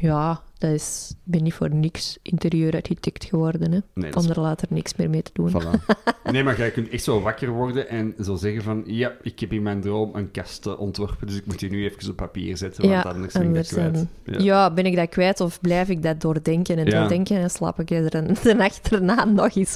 [0.00, 1.10] ja, dat is...
[1.10, 3.78] Ik ben niet voor niks interieurarchitect geworden, hè.
[3.94, 5.50] Nee, Om is- er later niks meer mee te doen.
[5.50, 5.70] Voilà.
[6.32, 8.82] Nee, maar jij kunt echt zo wakker worden en zo zeggen van...
[8.86, 11.84] Ja, ik heb in mijn droom een kast eh, ontworpen, dus ik moet die nu
[11.84, 14.06] even op papier zetten, want Ja, anders ben ik dat kwijt.
[14.24, 14.38] Ja.
[14.38, 14.72] Ja.
[14.72, 16.98] ben ik dat kwijt of blijf ik dat doordenken en Ja.
[16.98, 19.74] doordenken en slaap ik er een, de nacht erna nog eens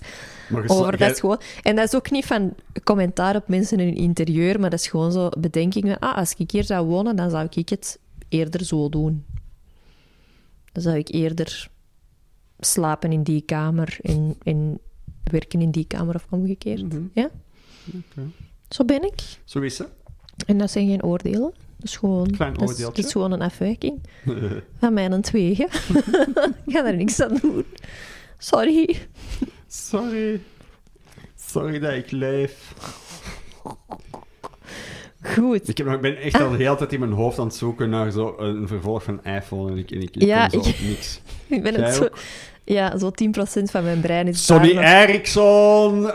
[0.67, 0.97] over.
[0.99, 4.61] Dat is gewoon, en dat is ook niet van commentaar op mensen in hun interieur,
[4.61, 5.99] maar dat is gewoon zo bedenkingen.
[5.99, 9.25] Ah, als ik hier zou wonen, dan zou ik het eerder zo doen.
[10.73, 11.71] Dan zou ik eerder
[12.59, 14.79] slapen in die kamer en, en
[15.25, 16.83] werken in die kamer of omgekeerd.
[16.93, 17.03] Mhm.
[17.13, 17.31] Ja?
[18.69, 19.21] Zo ben ik.
[19.45, 19.87] Zo is ze.
[20.47, 21.53] En dat zijn geen oordelen.
[21.81, 22.97] Is gewoon, Klein dat is, oordeeltje.
[22.97, 24.01] dat is gewoon een afwijking.
[24.81, 25.57] Van mij een tweeën.
[26.67, 27.65] ik ga er niks aan doen.
[28.39, 28.99] Sorry.
[29.67, 30.41] Sorry.
[31.37, 32.75] Sorry dat ik leef.
[35.23, 35.69] Goed.
[35.69, 37.55] Ik, heb, nog- ik ben echt al de hele tijd in mijn hoofd aan het
[37.55, 40.69] zoeken naar zo een vervolg van iPhone en ik, en ik, ik Ja, kom zo
[40.69, 41.21] op niks.
[41.49, 42.03] Ik ben Jij het zo...
[42.05, 42.19] ook?
[42.65, 43.11] Ja, zo
[43.61, 46.11] 10% van mijn brein is Sonny nog- Eriksson,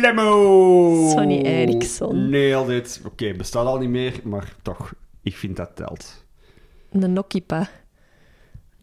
[0.00, 1.08] Blemmo.
[1.10, 2.30] Sonny Eriksson.
[2.30, 3.00] Nailed it.
[3.06, 6.24] Oké, bestaat al niet meer, maar toch, ik vind dat telt.
[6.92, 7.68] Een Nokipa.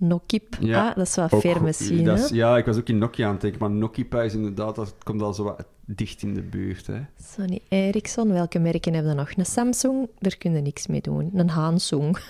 [0.07, 0.55] Nokip.
[0.59, 2.23] Ja, ah, dat is wel ver misschien, Dat hè?
[2.23, 4.95] is- Ja, ik was ook in Nokia aan het denken, maar Nokipa is inderdaad, dat
[5.03, 6.87] komt al zo wat dicht in de buurt.
[6.87, 6.99] Hè.
[7.35, 8.33] Sonny Eriksson.
[8.33, 9.31] Welke merken hebben we nog?
[9.37, 11.31] Een Samsung, daar kun je niks mee doen.
[11.35, 12.17] Een Hansung.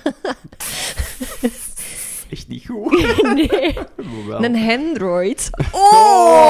[2.29, 2.91] Echt niet goed.
[3.35, 3.77] nee.
[4.39, 5.49] Een Android.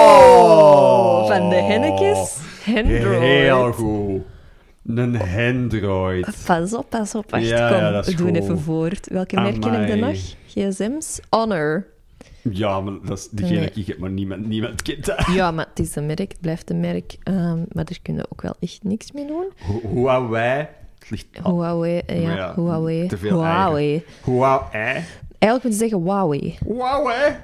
[0.03, 1.27] Oh!
[1.27, 2.37] Van de Hennekes.
[2.67, 3.19] Android.
[3.21, 4.21] Heel goed.
[4.85, 6.27] Een Android.
[6.45, 7.31] Pas op, pas op.
[7.31, 7.77] Wacht, Ja, kom.
[7.77, 9.07] ja, dat is we doen even voort.
[9.07, 10.15] Welke merken heb je nog?
[10.53, 11.19] GSM's?
[11.29, 11.87] Honor.
[12.41, 13.71] Ja, maar dat is degene Nee.
[13.71, 15.25] die ik heb, maar niemand, niemand kent dat.
[15.33, 16.19] Ja, maar het is een merk.
[16.19, 17.15] Het blijft een merk.
[17.23, 19.45] Ehm, maar daar kun je ook wel echt niks mee doen.
[19.55, 20.67] Hu- Huawei.
[20.99, 21.99] Het ligt al- Huawei.
[22.05, 23.07] eh, ja, ja, Huawei.
[23.07, 24.03] te veel Huawei.
[24.23, 25.03] Huawei.
[25.39, 26.57] Eigenlijk moet je zeggen Huawei.
[26.65, 27.35] Huawei.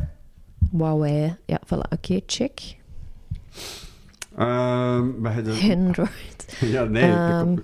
[0.71, 1.35] Huawei.
[1.45, 1.89] Ja, voilà.
[1.93, 2.59] Oké, check.
[4.37, 6.57] Ehm, we hebben- Android.
[6.71, 7.55] Ja, nee, daar Ehm.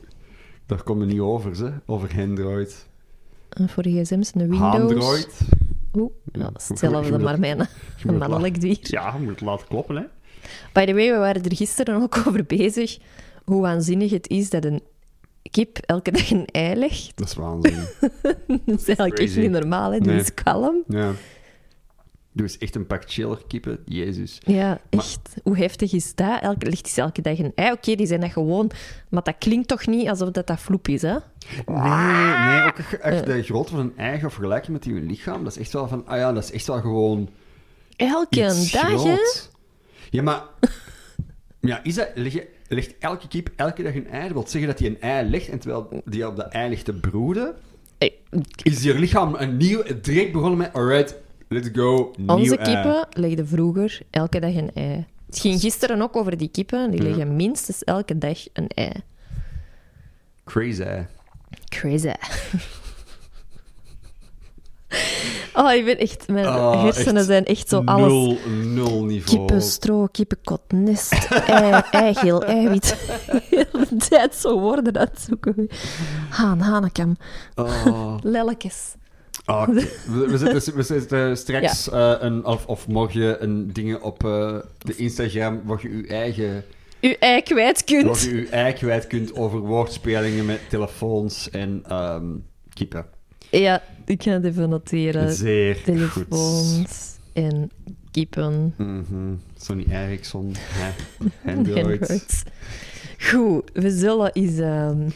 [0.68, 1.72] kom- komen we niet over, ze.
[1.86, 2.88] Over Android.
[3.56, 4.74] En voor gsm's een Windows.
[4.92, 5.38] Android.
[5.94, 7.60] Oeh, dat is hetzelfde, maar mijn
[8.06, 8.78] een mannelijk dier.
[8.82, 10.04] Ja, je moet het laten kloppen, hè.
[10.74, 12.98] By the way, we waren er gisteren ook over bezig
[13.44, 14.82] hoe waanzinnig het is dat een
[15.52, 17.12] kip elke dag een ei legt.
[17.16, 17.76] Dat is waanzin.
[18.66, 20.00] Dat is eigenlijk echt niet normaal, hè?
[20.00, 20.20] Die Nee.
[20.20, 20.84] is kalm.
[20.88, 21.12] ja.
[22.36, 23.80] Doe eens echt een pak chiller kippen.
[23.86, 24.38] Jezus.
[24.46, 25.20] Ja, echt.
[25.44, 26.42] Hoe heftig is dat?
[26.42, 27.72] Elke, ligt elke dag een ei.
[27.72, 28.72] Oké, die zijn dat gewoon.
[29.10, 31.16] Maar dat klinkt toch niet alsof dat, dat vloep is, hè?
[31.66, 35.44] Nee, nee, ook echt- echt de grootte van een eigen vergelijking met uw lichaam.
[35.44, 37.30] Dat is echt wel van, ah ja, dat is echt wel gewoon
[37.96, 39.18] Elke dag, hè?
[40.10, 40.44] Ja, maar...
[41.60, 42.10] Ja, is dat...
[42.16, 44.24] Je, legt elke kip elke dag een ei?
[44.24, 46.86] Dat wil zeggen dat hij een ei legt en terwijl die op de ei ligt
[46.86, 47.56] te broeden,
[47.98, 48.14] Hey,
[48.64, 49.84] is je lichaam een nieuw...
[50.02, 51.16] Direct begonnen met, alright,
[51.48, 52.74] let's go, nieuw Onze ei.
[52.74, 55.06] kippen legden vroeger elke dag een ei.
[55.26, 56.92] Het ging gisteren ook over die kippen.
[56.92, 58.92] Die leggen minstens elke dag een ei.
[60.44, 61.04] Crazy.
[61.70, 62.12] Crazy.
[65.54, 66.28] Oh, ik ben echt...
[66.28, 68.08] Mijn Oh, hersenen echt zijn echt zo alles...
[68.12, 69.38] Nul, nul niveau.
[69.38, 72.84] Kippenstro, kippenkot, nest, ei, eigeel, eiwit.
[73.26, 75.68] De hele tijd zo woorden zoeken.
[76.30, 77.18] Haan, hanekam,
[77.56, 78.18] Oh.
[78.34, 78.96] lelletjes.
[79.46, 84.96] Ah, we, we zetten straks eh, een, of, of morgen een dingen op eh, de
[84.96, 86.64] Instagram waar je je eigen
[87.02, 88.22] U ei kwijt waar kunt.
[88.22, 92.26] je je ei kwijt kunt over woordspelingen met telefoons en ehm,
[92.74, 93.06] kippen.
[93.52, 95.34] Ja, ik ga het even noteren.
[95.34, 95.84] Zeer goed.
[95.84, 97.72] Telefoons en
[98.12, 98.74] kippen.
[98.78, 99.34] Mhm.
[99.58, 100.92] Sony Ericsson, hè.
[101.56, 102.44] Android.
[103.20, 105.10] Goed, we zullen eens ehm,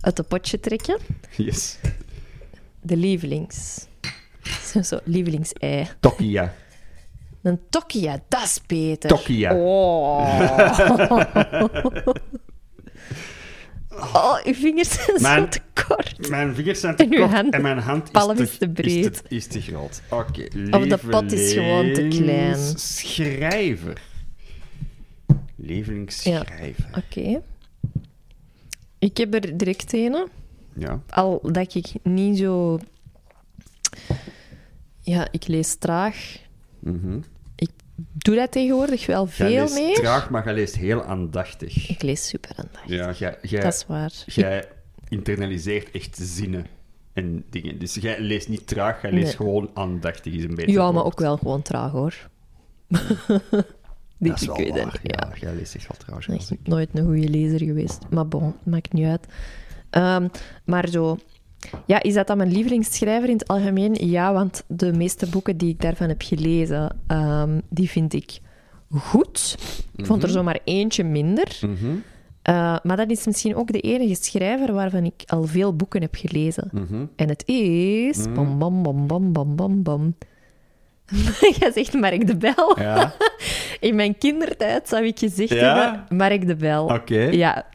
[0.00, 0.98] uit het potje trekken.
[1.36, 1.78] Yes.
[2.86, 3.86] De lievelings.
[4.72, 5.86] Zo, zo lievelingsei.
[6.00, 6.54] Tokia.
[7.42, 9.08] Een Tokia, dat is beter.
[9.10, 9.54] Tokia.
[9.54, 10.74] Oh.
[14.14, 16.28] Oh, uw vingers zijn Mijn- zo te kort.
[16.28, 19.04] Mijn vingers zijn te En kort hand- en mijn hand is, is te, te breed.
[19.04, 20.02] Is te, is te groot.
[20.10, 20.42] Oké.
[20.70, 22.10] Of de pot is gewoon te klein.
[22.10, 24.00] Lievelingsschrijver.
[25.56, 26.86] Lievelingsschrijver.
[26.96, 27.42] Oké.
[28.98, 30.28] Ik heb er direct een.
[30.78, 31.02] Ja.
[31.08, 32.78] Al dat ik niet zo...
[35.00, 36.36] Ja, ik lees traag.
[36.78, 37.18] Mhm.
[38.12, 39.94] Doe dat tegenwoordig wel Jij veel leest meer.
[39.94, 41.88] traag, maar jij leest heel aandachtig.
[41.88, 43.18] Ik lees super aandachtig.
[43.18, 44.12] Ja, jij, Dat is waar.
[44.26, 44.68] jij
[45.08, 46.66] internaliseert echt zinnen
[47.12, 47.78] en dingen.
[47.78, 49.36] Dus jij leest niet traag, jij leest Nee.
[49.36, 50.32] gewoon aandachtig.
[50.34, 51.04] Is een beetje Ja, maar woord.
[51.06, 52.28] ook wel gewoon traag, hoor.
[52.88, 52.98] Die
[54.30, 55.00] Dat is ik wel weet het waar.
[55.02, 56.50] niet, Ja, jij leest echt wel traag.
[56.50, 56.58] ik.
[56.66, 57.98] nooit een goede lezer geweest.
[58.10, 59.26] Maar bon, maakt niet uit.
[59.96, 60.28] Ehm,
[60.64, 61.16] maar zo...
[61.86, 63.94] Ja, is dat dan mijn lievelingsschrijver in het algemeen?
[64.08, 68.38] Ja, want de meeste boeken die ik daarvan heb gelezen, ehm, die vind ik
[68.90, 69.56] goed.
[69.96, 71.58] Ik vond er zomaar eentje minder.
[71.60, 71.94] Mhm,
[72.42, 76.14] Eh, maar dat is misschien ook de enige schrijver waarvan ik al veel boeken heb
[76.14, 76.68] gelezen.
[76.72, 77.04] mhm.
[77.16, 78.32] En het is...
[78.34, 80.14] Bam, bam, bam, bam, bam, bam, bam.
[81.58, 82.78] Jij zegt Mark de Bel.
[82.80, 83.14] Ja,
[83.80, 85.74] In mijn kindertijd zou ik gezegd Ja?
[85.82, 86.84] hebben Mark de Bel.
[86.84, 87.18] oké.
[87.20, 87.66] Ja,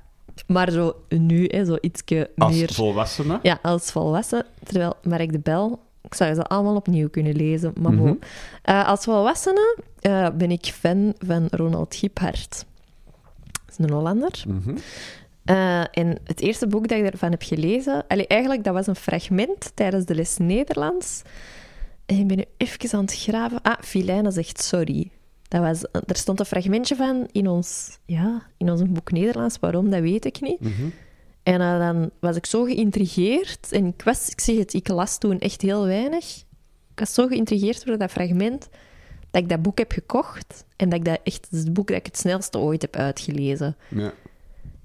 [0.48, 2.74] maar zo nu, hè, zo ietsje Als meer...
[2.74, 3.40] volwassene.
[3.42, 4.46] Ja, als volwassen.
[4.64, 5.80] Terwijl Mark de Bel...
[6.04, 8.16] Ik zou ze allemaal opnieuw kunnen lezen, maar.
[8.62, 12.66] Eh, als volwassene eh, ben ik fan van Ronald Giphart.
[13.52, 14.44] Dat is een Hollander.
[14.48, 14.76] Mhm.
[15.46, 18.04] Eh, en het eerste boek dat ik daarvan heb gelezen...
[18.08, 21.22] Allee, eigenlijk, dat was een fragment tijdens de les Nederlands.
[22.06, 23.62] En ik ben nu even aan het graven.
[23.62, 25.12] Ah, Filijne zegt sorry.
[25.52, 29.60] Dat was, er stond een fragmentje van in ons, ja, in ons boek Nederlands.
[29.60, 30.60] Waarom, dat weet ik niet.
[30.60, 30.90] Mhm.
[31.44, 33.72] En dan was ik zo geïntrigeerd.
[33.72, 36.26] En ik was, ik zeg het, ik las toen echt heel weinig.
[36.92, 38.70] Ik was zo geïntrigeerd door dat fragment
[39.32, 40.66] dat ik dat boek heb gekocht.
[40.76, 43.76] En dat ik dat echt, is het boek dat ik het snelste ooit heb uitgelezen.
[43.88, 44.14] Ja.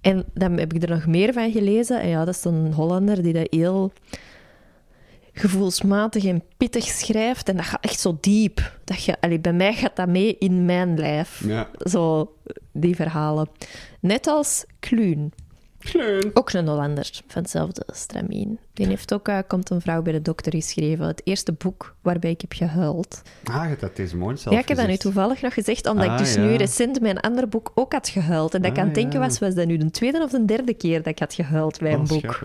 [0.01, 2.01] En dan heb ik er nog meer van gelezen.
[2.01, 3.93] En ja, dat is een Hollander die dat heel
[5.39, 7.49] gevoelsmatig en pittig schrijft.
[7.49, 8.79] En dat gaat echt zo diep.
[8.85, 11.43] Dat je, allee, bij mij gaat dat mee in mijn lijf.
[11.47, 11.69] Ja.
[11.79, 12.33] Zo,
[12.73, 13.49] die verhalen.
[14.01, 15.33] Net als Kluun.
[15.79, 16.31] Kleun.
[16.35, 18.59] Ook een Hollander van hetzelfde stramien.
[18.73, 21.07] Die heeft ook uh, Komt een vrouw bij de dokter geschreven.
[21.07, 23.23] Het eerste boek waarbij ik heb gehuild.
[23.45, 25.15] Ah, je hebt dat deze morgen zelf ja, ik heb dat nu gezegd.
[25.15, 26.41] toevallig nog gezegd, omdat Ah, ik dus ja.
[26.41, 28.55] nu recent mijn andere boek ook had gehuild.
[28.55, 29.27] En dat ik Ah, aan het denken ja.
[29.27, 31.93] was, was dat nu de tweede of de derde keer dat ik had gehuild bij
[31.93, 32.39] een Oh, boek.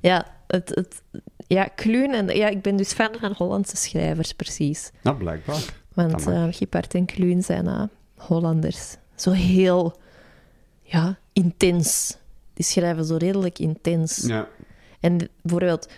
[0.00, 1.02] Ja, het, het,
[1.46, 4.90] ja, Kluun en ja, ik ben dus fan van Hollandse schrijvers, precies.
[5.02, 5.64] Nou, blijkbaar.
[5.94, 7.82] Want Dat uh, en Kluun zijn uh,
[8.16, 8.96] Hollanders.
[9.14, 9.98] Zo heel,
[10.82, 12.16] ja, intens.
[12.54, 14.16] Die schrijven zo redelijk intens.
[14.26, 14.48] Ja.
[15.00, 15.88] En bijvoorbeeld,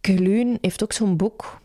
[0.00, 1.60] Kluun heeft ook zo'n boek.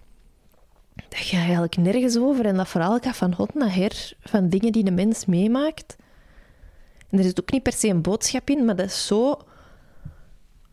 [0.96, 2.46] Dat gaat eigenlijk nergens over.
[2.46, 5.96] En dat verhaal gaat van hot naar her, van dingen die de mens meemaakt.
[7.10, 9.42] En er zit ook niet per se een boodschap in, maar dat is zo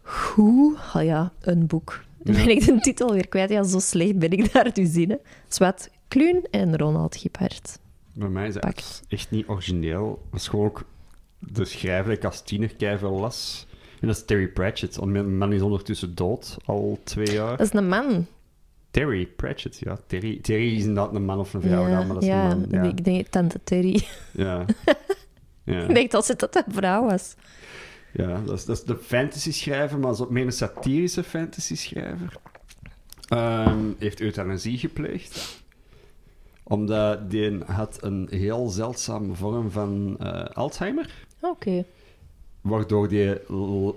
[0.04, 0.78] goed.
[0.94, 2.04] Oh ja, een boek.
[2.22, 3.50] Dan ben ik de titel weer kwijt.
[3.50, 5.10] Ja, zo slecht ben ik daar dus in.
[5.10, 5.16] hè.
[5.48, 7.78] Zwat, Kluun en Ronald Giphart.
[8.12, 8.64] Bij mij is dat
[9.08, 10.22] echt, niet origineel.
[10.30, 10.84] Dat is gewoon ook
[11.38, 13.66] de schrijver die ik als tiener las.
[14.00, 15.04] En dat is Terry Pratchett.
[15.04, 17.56] Mijn man is ondertussen dood, al twee jaar.
[17.56, 18.26] Dat is een man.
[18.90, 19.98] Terry Pratchett, ja.
[20.06, 22.66] Terry, Terry is inderdaad een man of een vrouw, ja, maar dat is ja, een
[22.70, 22.82] man.
[22.82, 22.82] Ja.
[22.82, 24.02] ik denk tante Terry.
[24.32, 24.64] Ja.
[25.64, 25.80] ja.
[25.82, 27.34] Ik denk dat ze dat een vrouw was.
[28.16, 32.36] Ja, dat is, dat is de fantasy-schrijver, maar zo meer een satirische fantasy-schrijver.
[33.28, 35.62] Ehm, heeft euthanasie gepleegd.
[36.62, 41.26] Omdat die had een heel zeldzame vorm van eh, Alzheimer.
[41.40, 41.84] Oké.
[42.60, 43.40] Waardoor die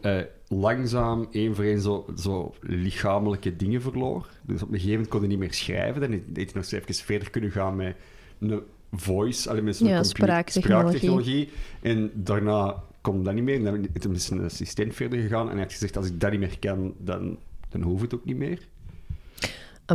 [0.01, 4.27] eh, langzaam één voor één zo, zo lichamelijke dingen verloor.
[4.41, 6.01] Dus op een gegeven moment kon hij niet meer schrijven.
[6.01, 7.95] Dan heeft hij nog even verder kunnen gaan met
[8.39, 10.99] een voice, alleen met zo'n Ja, spraaktechnologie.
[10.99, 11.49] spraaktechnologie.
[11.81, 13.55] En daarna kon dat niet meer.
[13.55, 15.45] En dan is hij met zijn assistent verder gegaan.
[15.45, 17.37] En hij heeft gezegd, als ik dat niet meer kan, dan,
[17.69, 18.59] dan hoeft het ook niet meer.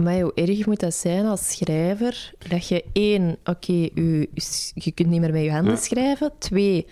[0.02, 2.32] Maar hoe erg moet dat zijn als schrijver?
[2.48, 4.28] Dat je één, oké, je,
[4.74, 5.78] je kunt niet meer met je handen Ja.
[5.78, 6.32] schrijven.
[6.38, 6.86] Twee,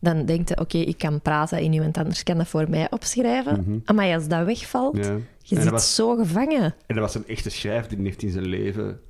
[0.00, 3.82] dan denkt je, oké, ik kan praten en iemand anders kan dat voor mij opschrijven.
[3.94, 4.96] Maar als dat wegvalt.
[4.96, 5.16] Ja.
[5.42, 6.62] je En zit was- zo gevangen.
[6.62, 9.00] En dat was een echte schrijver, die heeft in zijn leven...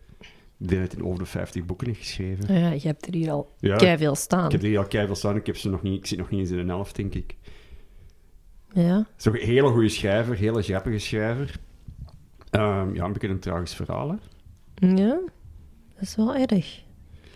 [0.59, 2.55] Die heeft in over de 50 boeken heeft geschreven.
[2.59, 3.99] Ja, je hebt er hier al Ja.
[3.99, 4.45] veel staan.
[4.47, 5.37] Ik heb er hier al keiveel staan.
[5.37, 7.37] Ik, heb ze nog niet, ik zit nog niet eens in een helft, denk ik.
[8.73, 8.97] Ja.
[8.97, 11.59] Het is toch een hele goede schrijver, hele grappige schrijver.
[12.51, 14.16] Ehm, ja, een beetje een tragisch verhaal, hè?
[14.95, 15.19] ja,
[15.95, 16.85] dat is wel erg.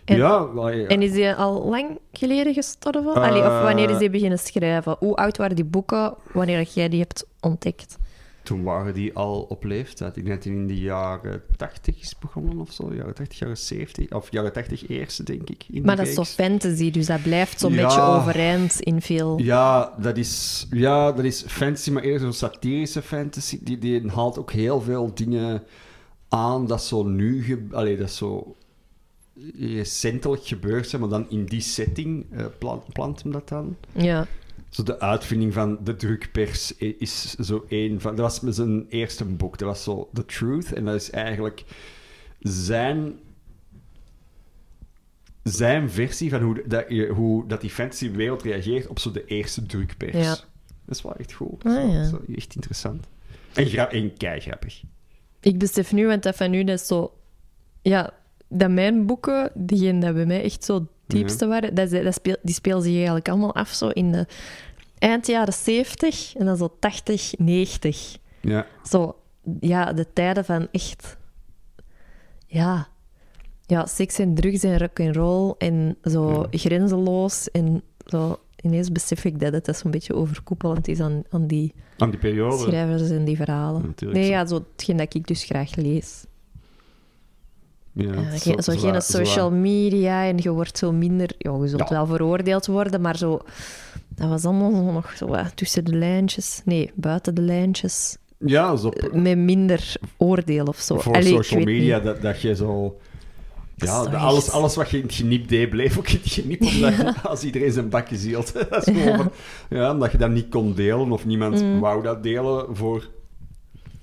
[0.05, 0.49] En- ja.
[0.89, 3.15] En is hij al lang geleden gestorven?
[3.15, 4.97] Eh, Allee, of wanneer is hij beginnen schrijven?
[4.99, 7.99] Hoe oud waren die boeken wanneer jij die hebt ontdekt?
[8.43, 10.17] Toen waren die al op leeftijd.
[10.17, 12.95] Ik denk dat in de jaren 80 is begonnen of zo.
[12.95, 14.11] Jaren 80, jaren 70.
[14.11, 15.65] Of jaren 80 eerste, denk ik.
[15.71, 17.83] In Maar dat is toch fantasy, dus dat blijft zo'n Ja.
[17.85, 19.39] beetje overeind in veel...
[19.39, 23.59] Ja, dat is, ja, dat is fantasy, maar eerder zo'n satirische fantasy.
[23.63, 25.63] Die, die haalt ook heel veel dingen
[26.29, 27.43] aan dat zo nu...
[27.43, 28.57] Ge, allee, dat zo
[29.59, 33.77] recentelijk gebeurd zijn, maar dan in die setting eh, plant, plant hem dat dan.
[33.93, 34.27] Ja.
[34.71, 38.17] Zo de uitvinding van de drukpers is zo één van...
[38.17, 39.59] Dat was met zijn eerste boek.
[39.59, 40.73] Dat was zo The Truth.
[40.73, 41.65] En dat is eigenlijk
[42.39, 43.19] zijn...
[45.43, 50.17] Zijn versie van hoe, dat, hoe dat die fantasywereld reageert op zo de eerste drukpers.
[50.17, 50.37] Ja.
[50.85, 51.65] Dat is wel echt goed.
[51.65, 52.09] Ah, ja.
[52.09, 53.07] zo echt interessant.
[53.55, 54.83] En, gra en keigrappig.
[55.41, 57.15] Ik besef nu, want dat van nu, dat is zo...
[57.83, 58.13] Ja,
[58.49, 62.37] dat mijn boeken, diegene dat bij mij echt zo het diepste waren, dat, dat speel,
[62.43, 64.27] die spelen zich eigenlijk allemaal af zo in de
[64.99, 68.17] eind jaren 70 en dan zo 80, 90.
[68.41, 68.67] Ja.
[68.89, 69.17] Zo,
[69.61, 71.19] ja, de tijden van echt...
[72.47, 72.89] Ja,
[73.67, 78.39] ja seks en drugs en rock en roll en zo grenzeloos en zo...
[78.63, 82.19] Ineens besef ik dat het dat zo'n beetje overkoepelend is aan, aan die Aan die
[82.19, 82.59] periode.
[82.59, 83.95] schrijvers en die verhalen.
[84.01, 84.31] Nee, zo.
[84.31, 86.25] ja, zo hetgeen dat ik dus graag lees.
[88.03, 91.31] Ja, Ja, zo- geen, zo, social media en je wordt zo minder...
[91.39, 91.95] Ja, je zult Ja.
[91.95, 93.41] wel veroordeeld worden, maar zo...
[94.09, 96.61] Dat was allemaal nog zo wat tussen de lijntjes.
[96.65, 98.17] Nee, buiten de lijntjes.
[98.39, 100.99] Ja, zo Eh, Met minder oordeel of zo.
[100.99, 102.05] voor Allee, social media, niet.
[102.05, 102.99] dat, dat je zo...
[103.77, 106.63] Ja, alles, alles wat je in het geniep deed, bleef ook in het geniep.
[106.63, 106.93] Omdat,
[107.31, 108.53] Als iedereen zijn bakje zielt.
[108.71, 109.31] dat is gewoon van-
[109.71, 111.81] ja, omdat je dat niet kon delen of niemand Mm.
[111.81, 113.09] wou dat delen voor,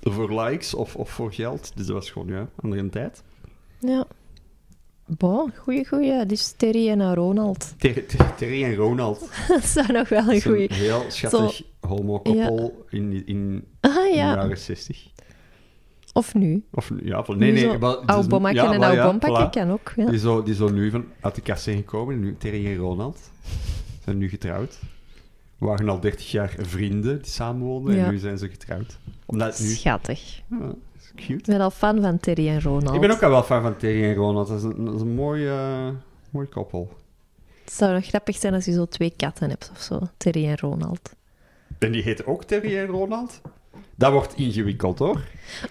[0.02, 1.72] voor likes of, of voor geld.
[1.74, 3.22] Dus dat was gewoon, ja, andere tijd.
[3.78, 4.06] Ja.
[5.06, 6.26] Bon, goeie, goeie.
[6.26, 7.74] Dus Terry en Ronald.
[7.78, 9.30] Ter- Ter- Terry en Ronald.
[9.48, 10.74] Dat zou nog wel een is een goeie...
[10.74, 15.06] heel schattig homo-koppel in, in, in Ah de ja, jaren 60.
[16.12, 16.64] Of nu.
[16.72, 17.78] Of, ja, van, nee, Nu nee.
[18.08, 18.96] zo is- bommakken ja, en oude
[19.46, 19.50] voilà.
[19.50, 19.92] kan ook.
[19.96, 20.06] Ja.
[20.06, 22.14] Die, zo, die zo nu van, uit de kast zijn gekomen.
[22.14, 23.30] En nu, Terry en Ronald
[24.04, 24.78] zijn nu getrouwd.
[25.58, 27.94] Waren al 30 jaar vrienden die samenwoonden.
[27.94, 28.04] Ja.
[28.04, 28.98] En nu zijn ze getrouwd.
[29.26, 29.74] Omdat het nu...
[29.74, 30.42] Schattig.
[30.50, 31.32] Ja, is cute.
[31.32, 32.94] Ik ben al fan van Terry en Ronald.
[32.94, 34.48] Ik ben ook al wel fan van Terry en Ronald.
[34.48, 35.88] Dat is een, dat is een mooi, eh,
[36.30, 36.92] mooi koppel.
[37.64, 40.00] Het zou nog grappig zijn als je zo twee katten hebt of zo.
[40.16, 41.16] Terry en Ronald.
[41.78, 43.40] En die heet ook Terry en Ronald?
[43.94, 45.20] Dat wordt ingewikkeld, hoor.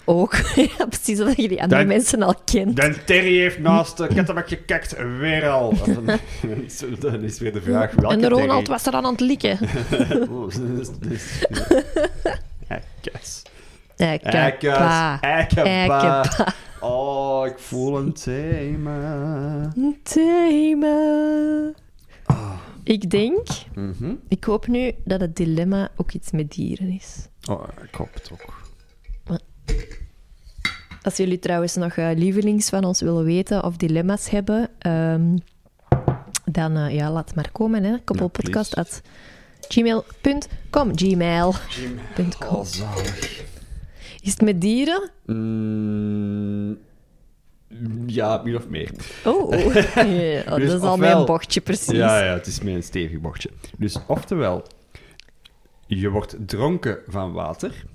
[0.05, 0.35] Ook.
[0.77, 2.75] ja, precies, dat je die andere Dan- mensen al kent.
[2.77, 5.73] Dan Terry heeft naast de kattenbak gekakt weer al.
[6.99, 8.65] Dan is- weer de vraag welke en de Ronald Terry.
[8.69, 9.57] was er aan het likken.
[10.29, 10.49] Oh,
[12.67, 13.41] Eikas.
[13.97, 14.31] Ekkepa.
[14.37, 15.19] Eikas.
[15.21, 16.23] Eikenpa.
[16.23, 16.53] Ekkepa.
[16.79, 19.71] Oh, ik voel een thema.
[20.03, 20.95] Thema.
[22.25, 22.51] Ah.
[22.87, 24.13] Ik denk, Mhm.
[24.27, 27.27] ik hoop nu dat het dilemma ook iets met dieren is.
[27.49, 28.65] Oh, ik hoop het ook.
[31.01, 35.37] Als jullie trouwens nog eh, lievelings van ons willen weten of dilemma's hebben, ehm,
[36.45, 37.83] dan eh, ja, laat maar komen.
[37.83, 37.97] Hè.
[38.03, 39.01] Koppelpodcast at
[39.67, 40.97] gmail.com.
[40.97, 41.53] Gmail.
[41.69, 41.99] Jim.
[42.49, 42.65] Oh.
[44.21, 45.09] Is het met dieren?
[45.25, 46.77] Mm,
[48.05, 48.91] ja, min of meer.
[49.25, 49.73] Oh, oh.
[49.95, 51.87] Ja, dat Dus is al mijn bochtje precies.
[51.97, 53.49] Ja, ja, het is een stevig bochtje.
[53.77, 54.63] Dus oftewel,
[55.85, 57.85] je wordt dronken van water,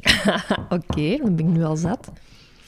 [0.68, 2.10] Oké, dan ben ik nu al zat.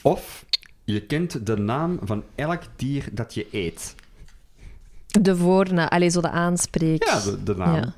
[0.02, 0.44] of
[0.84, 3.94] je kent de naam van elk dier dat je eet.
[5.06, 7.04] De voornaam, alleen zo de aanspreek.
[7.04, 7.74] Ja, de, de naam.
[7.74, 7.94] Ja.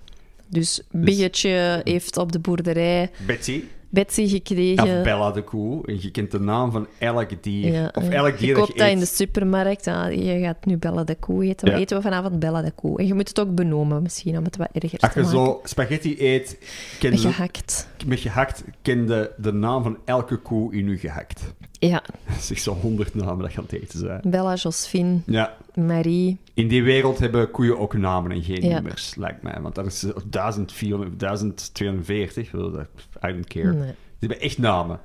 [0.47, 4.99] Dus Biggetje heeft op de boerderij Betsy Betsy gekregen.
[4.99, 5.87] of Bella de koe.
[5.87, 7.73] En je kent de naam van elk dier.
[7.73, 9.85] Ja, of elk dier je dat koopt je dat in de supermarkt.
[9.85, 11.67] Ja, je gaat nu Bella de Koe eten.
[11.67, 11.83] Wat Ja.
[11.83, 12.39] eten we vanavond?
[12.39, 12.99] Bella de Koe.
[12.99, 15.41] En je moet het ook benoemen misschien, om het wat erger Als te je maken.
[15.45, 16.59] zo spaghetti eet,
[17.01, 17.89] je, Gehakt.
[18.07, 21.43] met gehakt, ken je de naam van elke koe in je gehakt.
[21.79, 22.03] Ja,
[22.51, 24.21] echt zo honderd namen dat gaan het eten zijn.
[24.25, 26.39] Bella, Josephine, Ja, Marie.
[26.55, 28.75] in die wereld hebben koeien ook namen en geen Ja.
[28.75, 29.59] nummers, lijkt mij.
[29.61, 33.73] Want dat is eh, 1400 1240, well, that- I don't care.
[33.73, 33.95] Nee.
[34.19, 35.01] Hebben echt namen,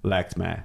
[0.00, 0.64] lijkt mij.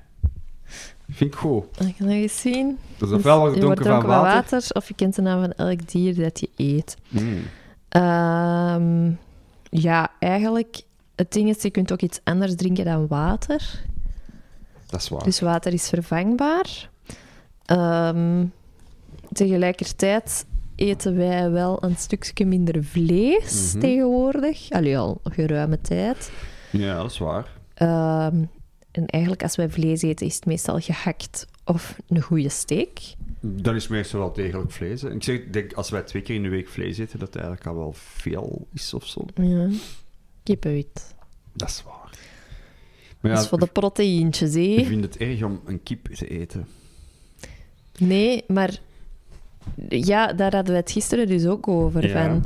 [1.09, 1.65] Vind ik goed.
[1.65, 2.77] Ik kan nog eens zien.
[3.01, 4.51] Ofwel wordt je dronken wordt van water.
[4.51, 6.97] water, of je kent de naam van elk dier dat je eet.
[7.09, 7.41] Mm,
[7.89, 9.11] Ehm,
[9.69, 10.81] ja, eigenlijk,
[11.15, 13.81] het ding is, je kunt ook iets anders drinken dan water.
[14.89, 15.23] dat is waar.
[15.23, 16.89] Dus water is vervangbaar.
[17.65, 18.45] Ehm,
[19.31, 20.45] tegelijkertijd
[20.83, 23.79] eten wij wel een stukje minder vlees Mhm.
[23.79, 24.69] tegenwoordig.
[24.69, 26.31] Allee, al geruime tijd.
[26.71, 27.47] Ja, dat is waar.
[27.73, 28.43] Ehm,
[28.91, 32.97] en eigenlijk, als wij vlees eten, is het meestal gehakt of een goede steak.
[33.41, 35.01] Dan is meestal wel degelijk vlees.
[35.01, 35.11] hè.
[35.13, 37.35] Ik zeg, ik denk, als wij twee keer in de week vlees eten, dat het
[37.43, 39.25] eigenlijk al wel veel is of zo.
[39.35, 39.69] Ja.
[40.43, 41.15] Kippenwit.
[41.53, 42.01] Dat is waar.
[43.19, 44.85] Maar ja, Dat is voor de proteïentjes, ik hè?
[44.85, 46.67] vind het erg om een kip te eten.
[47.97, 48.79] Nee, maar...
[49.89, 52.07] Ja, daar hadden we het gisteren dus ook over.
[52.07, 52.23] Ja.
[52.25, 52.43] Van,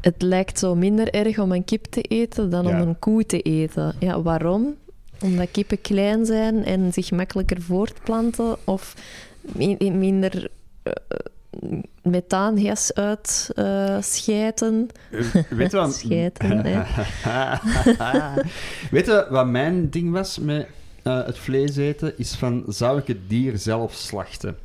[0.00, 3.40] het lijkt zo minder erg om een kip te eten dan om een koe te
[3.42, 3.94] eten.
[3.98, 4.74] Ja, waarom?
[5.22, 8.94] Omdat kippen klein zijn en zich makkelijker voortplanten of
[9.40, 10.48] mi- minder
[10.82, 10.92] eh,
[12.02, 14.88] methaangas uitschijten.
[15.10, 15.18] Eh,
[15.50, 15.94] Weet je wat...
[16.00, 16.82] Schijten, hè.
[18.90, 20.66] Weet je wat mijn ding was met
[21.02, 22.18] eh, het vlees eten?
[22.18, 24.56] Is van, zou ik het dier zelf slachten?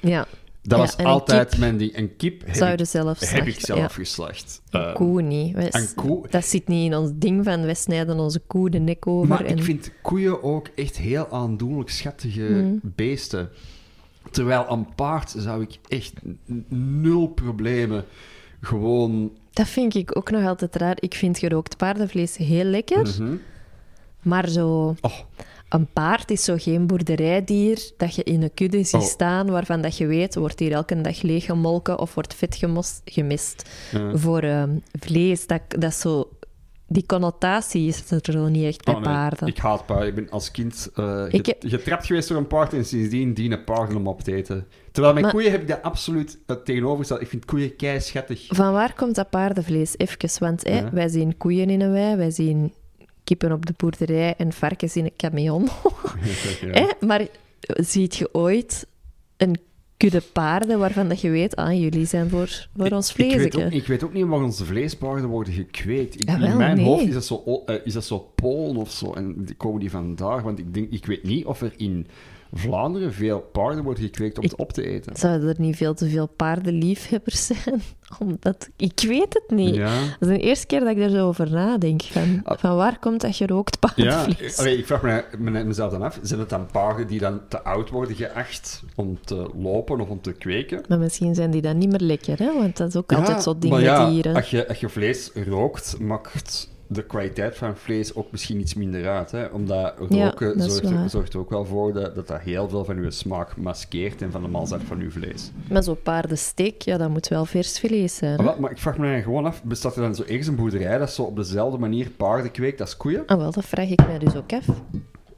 [0.00, 0.26] ja,
[0.68, 1.96] Dat Ja, was altijd mijn ding.
[1.96, 3.88] Een kip heb, zouden ik, zelf heb ik zelf ja.
[3.88, 4.62] geslacht.
[4.70, 5.54] Een Eh, koe niet.
[5.54, 6.28] Wij- een koe...
[6.30, 9.28] Dat zit niet in ons ding van wij snijden onze koe de nek over.
[9.28, 9.56] Maar en...
[9.56, 12.80] ik vind koeien ook echt heel aandoenlijk schattige Mm.
[12.82, 13.48] beesten.
[14.30, 16.12] Terwijl een paard zou ik echt
[16.68, 18.04] nul problemen
[18.60, 19.32] gewoon...
[19.52, 20.96] Dat vind ik ook nog altijd raar.
[21.00, 23.34] Ik vind gerookt paardenvlees heel lekker, Mhm.
[24.22, 24.94] maar zo...
[25.00, 25.18] Oh,
[25.68, 29.06] Een paard is zo geen boerderijdier dat je in een kudde ziet Oh.
[29.06, 32.64] staan waarvan dat je weet, wordt hier elke dag leeggemolken of wordt vet
[33.04, 34.08] gemist eh.
[34.14, 35.46] voor ehm, vlees.
[35.46, 36.28] Dat, dat zo...
[36.90, 39.48] Die connotatie is er zo niet echt bij Oh, nee, paarden.
[39.48, 40.08] Ik haat paarden.
[40.08, 43.96] Ik ben als kind eh, heb- getrapt geweest door een paard en sindsdien dienen paarden
[43.96, 44.66] om op te eten.
[44.92, 47.20] Terwijl met Maar- koeien heb ik dat absoluut het tegenovergesteld.
[47.20, 48.46] Ik vind koeien kei schattig.
[48.48, 49.94] Van waar komt dat paardenvlees?
[49.98, 50.62] Even, want
[50.92, 52.72] wij zien koeien in een wei, wij zien
[53.28, 55.68] kippen op de boerderij en varkens in een camion.
[56.72, 56.94] Ja.
[57.00, 57.26] Maar
[57.60, 58.86] ziet je ooit
[59.36, 59.56] een
[59.96, 63.64] kudde paarden waarvan dat je weet, ah, jullie zijn voor, voor ons Ik vleesje?
[63.64, 66.20] ook, ik weet ook niet waar onze vleespaarden worden gekweekt.
[66.20, 66.84] Ik, Jawel, in mijn nee.
[66.84, 69.12] hoofd is dat, zo, eh, is dat zo Polen of zo.
[69.12, 70.42] En die komen die vandaar.
[70.42, 72.06] Want ik, denk, ik weet niet of er in
[72.52, 75.16] Vlaanderen veel paarden worden gekweekt om Ik- het op te eten.
[75.16, 77.82] Zouden er niet veel te veel paardenliefhebbers zijn?
[78.18, 79.74] Omdat, ik weet het niet.
[79.74, 80.00] Ja.
[80.18, 82.02] Dat is de eerste keer dat ik er zo over nadenk.
[82.02, 82.58] Van, Ah.
[82.58, 84.58] van waar komt dat gerookt Ja, paardenvlees?
[84.58, 87.62] allee, ik vraag me, me- mezelf dan af, zijn het dan paarden die dan te
[87.62, 90.82] oud worden geacht om te lopen of om te kweken?
[90.88, 92.52] Maar misschien zijn die dan niet meer lekker, hè?
[92.58, 94.34] want dat is ook Ja, altijd zo ding met ja, dieren.
[94.34, 99.08] Als je, als je vlees rookt, maakt de kwaliteit van vlees ook misschien iets minder
[99.08, 99.30] uit.
[99.30, 99.44] Hè?
[99.46, 102.68] Omdat Ja, roken is zorgt, er, zorgt er ook wel voor dat, dat dat heel
[102.68, 105.50] veel van je smaak maskeert en van de malzak van je vlees.
[105.70, 108.36] Maar zo'n paardensteak, ja, dat moet wel vers vlees zijn.
[108.36, 110.56] Maar, wat- maar ik vraag me dan gewoon af, bestaat er dan zo ergens een
[110.56, 113.22] boerderij dat zo op dezelfde manier paarden kweekt als koeien?
[113.26, 114.66] Ah, wel, dat vraag ik mij dus ook af.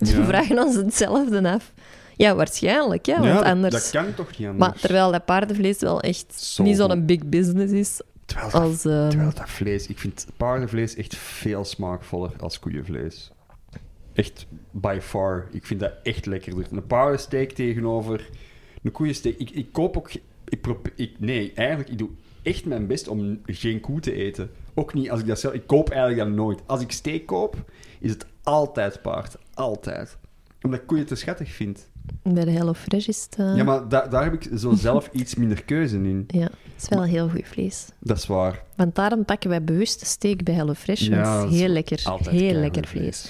[0.03, 0.17] Ja.
[0.17, 1.73] We vragen ons hetzelfde af.
[2.17, 3.75] Ja, waarschijnlijk, hè, want ja, dat, anders...
[3.75, 4.59] dat kan toch niet anders?
[4.71, 8.01] Maar terwijl dat paardenvlees wel echt niet zo'n big business is
[8.31, 8.81] terwijl, dat, als...
[8.83, 13.31] terwijl dat vlees, ik vind paardenvlees echt veel smaakvoller als koeienvlees.
[14.13, 15.49] Echt by far.
[15.51, 16.67] Ik vind dat echt lekkerder.
[16.71, 18.29] Een paardensteak tegenover
[18.83, 19.35] een koeiensteak.
[19.35, 20.11] Ik, ik koop ook...
[20.49, 22.11] Ik probeer, ik, nee, eigenlijk, ik doe
[22.43, 24.51] echt mijn best om geen koe te eten.
[24.75, 25.55] Ook niet als ik dat zelf...
[25.55, 26.61] Ik koop eigenlijk dat nooit.
[26.67, 27.71] Als ik steak koop,
[28.01, 29.37] is het altijd paard.
[29.55, 30.19] Altijd.
[30.63, 31.90] Omdat ik koeien te schattig vind.
[32.23, 33.37] Bij de Hello Fresh is het...
[33.39, 36.25] eh, Ja, maar da- daar heb ik zo zelf iets minder keuze in.
[36.27, 37.87] ja, het is wel heel goed vlees.
[37.99, 38.63] Dat is waar.
[38.77, 41.59] Want daarom pakken wij bewust de steak bij Hello Fresh, want Ja, het dat is
[41.59, 42.01] heel lekker.
[42.31, 43.25] Heel lekker vlees.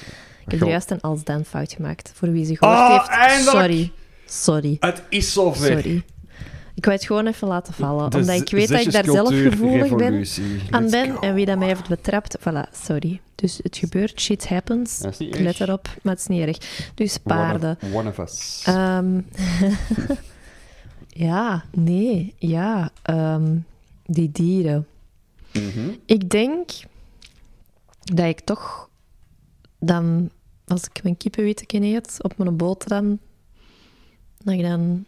[0.45, 0.69] Ik heb Goh.
[0.71, 2.13] juist een als dan fout gemaakt.
[2.15, 3.57] Voor wie ze gehoord Ah, heeft, eindelijk!
[3.57, 3.93] sorry.
[4.27, 4.77] Sorry.
[4.81, 5.67] Het is zover.
[5.83, 6.03] Sorry.
[6.75, 9.29] Ik wou het gewoon even laten vallen, De omdat ik weet dat ik daar zelf
[9.29, 10.25] gevoelig ben
[10.71, 11.21] aan ben go.
[11.21, 12.39] en wie dat mij heeft betrapt.
[12.39, 13.21] Voilà, sorry.
[13.35, 15.01] Dus het gebeurt, shit happens.
[15.19, 16.59] Let erop, maar het is niet erg.
[16.95, 17.79] Dus One paarden.
[17.83, 18.63] of, one of us.
[18.67, 19.21] Ehm,
[21.29, 22.91] ja, nee, ja.
[23.03, 23.57] ehm,
[24.07, 24.87] die dieren.
[25.53, 25.91] Mhm.
[26.07, 26.71] Ik denk
[28.01, 28.89] dat ik toch
[29.79, 30.31] dan,
[30.67, 33.19] als ik mijn kippenwitteken eet op mijn boterham,
[34.39, 35.05] dat ik dan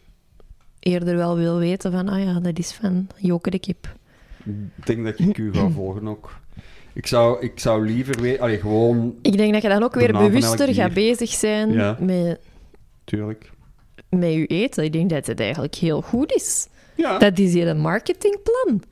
[0.83, 3.95] eerder wel wil weten van, ah ja, dat is van Joke de kip.
[4.45, 6.41] Ik denk dat ik u ga volgen ook.
[6.93, 8.41] Ik zou, ik zou liever.
[8.41, 9.15] Allee, gewoon...
[9.23, 11.97] Ik denk dat je dan ook weer bewuster gaat bezig zijn Ja.
[12.01, 12.41] met,
[13.05, 13.51] Tuurlijk.
[14.09, 14.85] met je eten.
[14.85, 16.69] Ik denk dat het eigenlijk heel goed is.
[16.95, 17.19] Ja.
[17.19, 18.83] Dat is hier een marketingplan.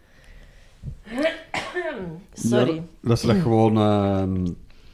[2.33, 2.75] Sorry.
[2.75, 4.47] Ja, dat ze dat gewoon ehm,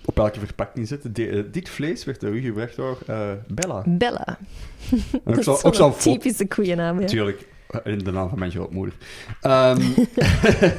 [0.06, 1.12] op elke verpakking zetten.
[1.12, 3.82] De- eh, dit vlees werd door u gebracht door eh, Bella.
[3.86, 4.38] Bella.
[5.24, 7.06] Dat is ook zo'n typische koeiennaam, ja.
[7.06, 7.46] Tuurlijk.
[7.84, 8.94] In de naam van mijn grootmoeder.
[9.40, 9.80] Ehm,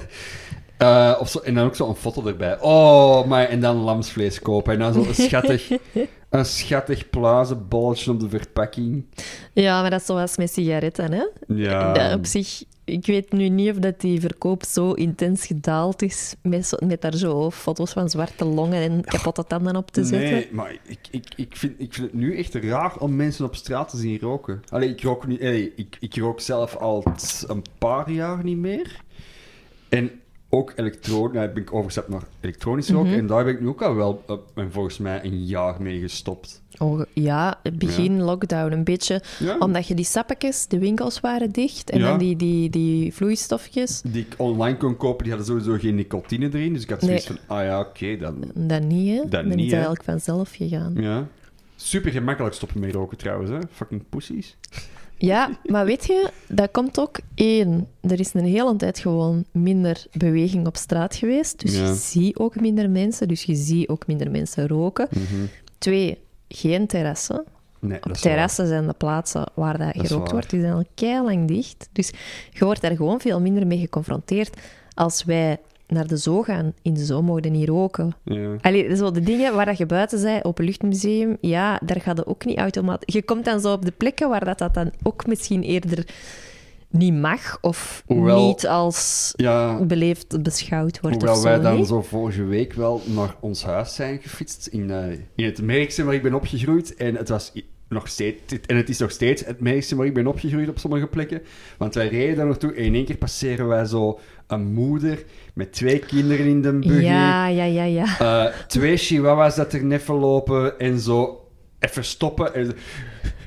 [0.78, 2.60] eh, of zo, en dan ook zo'n foto erbij.
[2.60, 4.74] Oh, maar en dan lamsvlees kopen.
[4.74, 5.72] En dan zo'n schattig,
[6.30, 9.06] een schattig plazenbolletje op de verpakking.
[9.54, 11.24] Ja, maar dat is zoals met sigaretten, hè?
[11.48, 11.94] Ja.
[11.94, 16.36] Dat op zich, ik weet nu niet of dat die verkoop zo intens gedaald is
[16.42, 20.32] met, zo, met daar zo foto's van zwarte longen en kapotte tanden op te zetten.
[20.32, 23.56] Nee, maar ik, ik, ik, vind, ik vind het nu echt raar om mensen op
[23.56, 24.62] straat te zien roken.
[24.70, 27.04] Allee, ik rook, nu, allee, ik, ik rook zelf al
[27.48, 29.02] een paar jaar niet meer.
[29.90, 30.12] En
[30.50, 31.34] ook elektronisch...
[31.34, 33.10] Nou, ben ik overgestapt naar elektronisch roken.
[33.10, 33.20] Mhm.
[33.20, 34.24] En daar ben ik nu ook al wel,
[34.56, 36.62] en volgens mij, een jaar mee gestopt.
[36.80, 39.22] Oh, ja, begin lockdown een beetje.
[39.40, 39.58] Ja.
[39.58, 41.90] Omdat je die sappetjes, de winkels waren dicht.
[41.90, 42.10] En Ja.
[42.10, 44.02] dan die, die, die vloeistofjes.
[44.02, 46.74] Die ik online kon kopen, die hadden sowieso geen nicotine erin.
[46.74, 47.38] Dus ik had zoiets Nee.
[47.48, 48.52] van, ah ja, oké, dan...
[48.56, 49.30] Dat niet, hè?
[49.30, 50.94] Dan niet, is eigenlijk vanzelf gegaan.
[50.96, 51.28] Ja.
[51.76, 53.58] Super gemakkelijk stoppen met roken trouwens, hè.
[53.72, 54.58] Fucking pussies.
[55.18, 57.88] Ja, maar weet je, dat komt ook één.
[58.02, 61.60] Er is een hele tijd gewoon minder beweging op straat geweest.
[61.60, 61.88] Dus Ja.
[61.88, 63.28] je ziet ook minder mensen.
[63.28, 65.08] Dus je ziet ook minder mensen roken.
[65.78, 67.44] Twee, geen terrassen.
[67.80, 68.20] Nee, Op waar.
[68.20, 70.50] terrassen zijn de plaatsen waar dat Dat gerookt wordt.
[70.50, 71.90] Die zijn al keilang dicht.
[71.92, 72.12] Dus
[72.52, 74.58] je wordt daar gewoon veel minder mee geconfronteerd.
[74.94, 75.58] Als wij
[75.88, 78.16] naar de zoo gaan, in de zoo mogen niet roken.
[78.24, 78.56] Ja.
[78.62, 82.46] Allee, zo de dingen waar dat je buiten zei, openluchtmuseum, ja, daar gaat het ook
[82.46, 83.14] niet automatisch...
[83.14, 86.06] Je komt dan zo op de plekken waar dat, dat dan ook misschien eerder
[86.90, 91.86] niet mag of Hoewel- niet als Ja, beleefd beschouwd wordt hoewel of wij zo, dan
[91.86, 96.14] zo vorige week wel naar ons huis zijn gefietst in, eh, in het Merkse waar
[96.14, 96.96] ik ben opgegroeid.
[96.96, 97.52] En het was
[97.90, 101.08] nog steeds, en het is nog steeds het Merkse waar ik ben opgegroeid op sommige
[101.08, 101.42] plekken.
[101.78, 105.24] Want wij reden daar naartoe en in één keer passeren wij zo een moeder
[105.58, 107.04] met twee kinderen in de buggy.
[107.04, 108.20] Ja, ja, ja, ja.
[108.20, 111.42] Eh, twee chihuahuas dat er neffen lopen en zo
[111.80, 112.54] even stoppen.
[112.54, 112.76] En,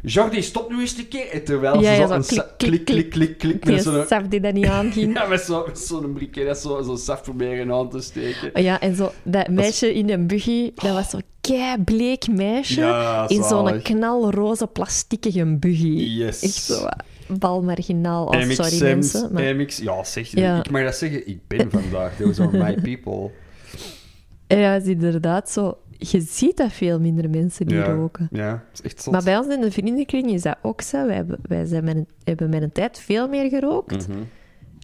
[0.03, 1.29] Jordi, stop nu eens een keer.
[1.31, 3.83] En terwijl Ja, ze ja, zo zo een klik, klik, klik, klik, klik, Die met
[3.83, 4.05] zo'n...
[4.07, 5.15] saf die dat niet aanging.
[5.19, 8.63] Ja, met zo'n zo'n briquet dat zo, zo saf proberen aan te steken.
[8.63, 13.43] Ja, en zo, dat meisje in een buggy, dat was zo'n bleek meisje Ja, in
[13.43, 16.05] zo'n knalroze plastiekige buggy.
[16.19, 16.43] Yes.
[16.43, 16.87] Echt zo
[17.39, 18.27] balmarginaal.
[18.27, 19.33] Oh, MX sorry Sims, mensen.
[19.33, 19.57] Maar...
[19.57, 19.79] MX...
[19.79, 20.59] Ja, zeg, Ja.
[20.59, 21.29] ik mag dat zeggen.
[21.29, 22.17] Ik ben vandaag.
[22.17, 23.31] Those are my people.
[24.47, 25.79] Ja, is inderdaad zo.
[25.99, 27.85] Je ziet dat veel minder mensen die ja.
[27.93, 28.29] roken.
[28.33, 29.13] Ja, is echt zot.
[29.13, 31.07] Maar bij ons in de vriendenkring is dat ook zo.
[31.07, 34.09] Wij, hebben, wij zijn met een, hebben met een tijd veel meer gerookt.
[34.09, 34.19] Mhm.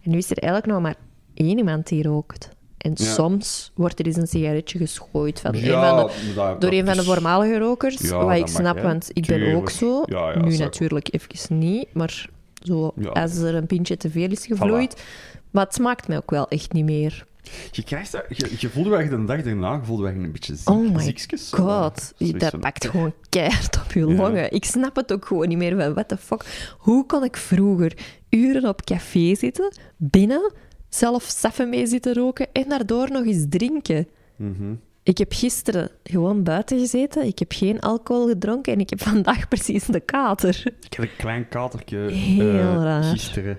[0.04, 0.94] En nu is er eigenlijk nog maar
[1.34, 2.48] één iemand die rookt.
[2.78, 3.04] En Ja.
[3.12, 6.86] soms wordt er eens een sigaretje geschooid van, een Ja, van de, dat- door een
[6.86, 8.10] van de voormalige rokers.
[8.10, 8.82] Wat ik snap, hè.
[8.82, 10.04] want ik ben ook zo.
[10.40, 12.28] Nu natuurlijk even niet, maar
[12.66, 13.08] zo, Ja.
[13.08, 15.02] als er een pintje te veel is gevloeid.
[15.50, 17.26] Maar het smaakt mij ook wel echt niet meer.
[17.70, 20.68] Je, krijgt dat, je, je voelde wel een dag daarna, voelde wel een beetje ziek,
[20.68, 21.52] Oh my ziekjes.
[21.52, 24.06] God, dat pakt gewoon keihard op je Ja.
[24.14, 24.52] longen.
[24.52, 25.76] Ik snap het ook gewoon niet meer.
[25.76, 26.74] Van, what the fuck?
[26.78, 27.92] Hoe kon ik vroeger
[28.30, 30.52] uren op café zitten, binnen,
[30.88, 34.08] zelf saffen mee zitten roken en daardoor nog eens drinken?
[34.36, 34.74] Mhm.
[35.06, 39.48] Ik heb gisteren gewoon buiten gezeten, ik heb geen alcohol gedronken en ik heb vandaag
[39.54, 40.62] precies de kater.
[40.80, 43.02] Ik had een klein katertje Heel eh, raar.
[43.02, 43.58] gisteren.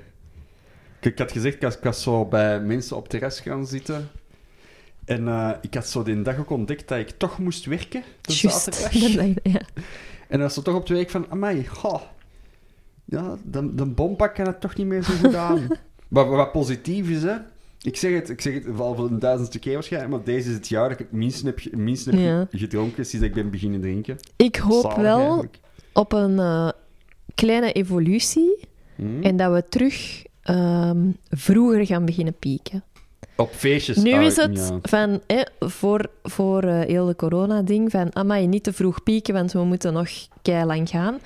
[0.99, 4.09] Ik, ik had gezegd, ik was, ik was zo bij mensen op terras gaan zitten.
[5.05, 8.03] En eh, ik had zo die dag ook ontdekt dat ik toch moest werken.
[8.21, 8.89] De Juist.
[9.43, 9.61] ja.
[10.27, 12.01] En dan was toch op twee week van, amai, goh.
[13.05, 15.67] Ja, de, de bompak kan het toch niet meer zo goed aan.
[16.07, 17.35] maar wat positief is, hè.
[17.81, 20.55] Ik zeg het, ik zeg het wel voor een duizendste keer waarschijnlijk, maar deze is
[20.55, 22.47] het jaar dat ik het minst heb, minst heb Ja.
[22.51, 24.17] gedronken sinds ik ben beginnen drinken.
[24.35, 25.59] Ik hoop Zalig wel eigenlijk.
[25.93, 26.69] op een eh,
[27.35, 28.57] kleine evolutie
[28.95, 29.21] Hm?
[29.23, 32.83] en dat we terug ehm, vroeger gaan beginnen pieken.
[33.35, 33.97] Op feestjes.
[33.97, 34.79] Nu is het ja.
[34.81, 35.21] van,
[35.59, 39.93] voor, voor eh, heel de corona-ding, van, amai, niet te vroeg pieken, want we moeten
[39.93, 40.09] nog
[40.43, 41.19] lang gaan.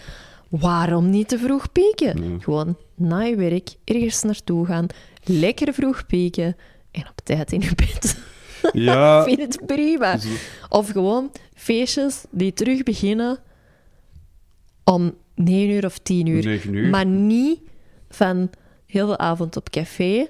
[0.50, 2.20] Waarom niet te vroeg pieken?
[2.20, 2.40] Nee.
[2.40, 4.88] Gewoon na je werk ergens naartoe gaan,
[5.24, 6.56] lekker vroeg pieken
[6.92, 8.18] en op tijd in je bed.
[8.74, 9.20] Ja.
[9.26, 10.18] Ik vind het prima.
[10.18, 10.28] Zo-
[10.70, 13.40] Of gewoon feestjes die terug beginnen
[14.84, 16.44] om 9 uur of 10 uur.
[16.90, 17.60] Maar niet
[18.10, 18.50] van
[18.86, 20.28] heel de avond op café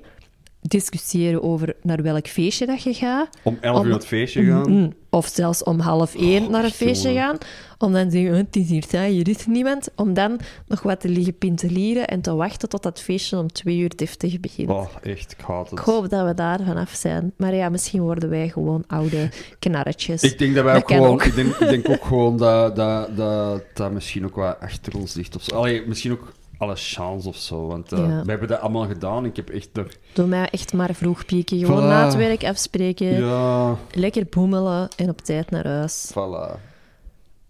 [0.62, 3.30] discussiëren over naar welk feestje dat je gaat.
[3.44, 4.72] Om 11 uur naar het feestje gaan.
[4.72, 7.38] Mm, Of zelfs om half één Oh, naar een feestje gaan.
[7.78, 9.90] Om dan te zeggen, "Oh, het is hier saai, hier is niemand.
[9.96, 13.78] Om dan nog wat te liggen pintelieren en te wachten tot dat feestje om twee
[13.78, 14.70] uur deftig begint.
[14.70, 15.80] Oh, echt, ik haat het.
[15.80, 17.34] Ik hoop dat we daar vanaf zijn.
[17.38, 20.24] Maar ja, misschien worden wij gewoon oude knarretjes.
[20.24, 21.08] Ik denk dat wij Dat ook gewoon...
[21.10, 21.24] ook.
[21.24, 25.14] Ik, denk, ik denk ook gewoon dat dat, dat dat misschien ook wat achter ons
[25.14, 25.56] ligt of zo.
[25.56, 27.68] Allee, misschien ook alle chance of zo.
[27.68, 28.24] Want eh, Ja.
[28.24, 29.26] we hebben dat allemaal gedaan.
[29.26, 29.96] Ik heb echt er...
[30.14, 31.60] Doe mij echt maar vroeg pieken.
[31.60, 31.88] Gewoon Voilà.
[31.88, 33.08] na het werk afspreken.
[33.26, 36.12] Ja, Lekker boemelen en op tijd naar huis.
[36.14, 36.60] voilà.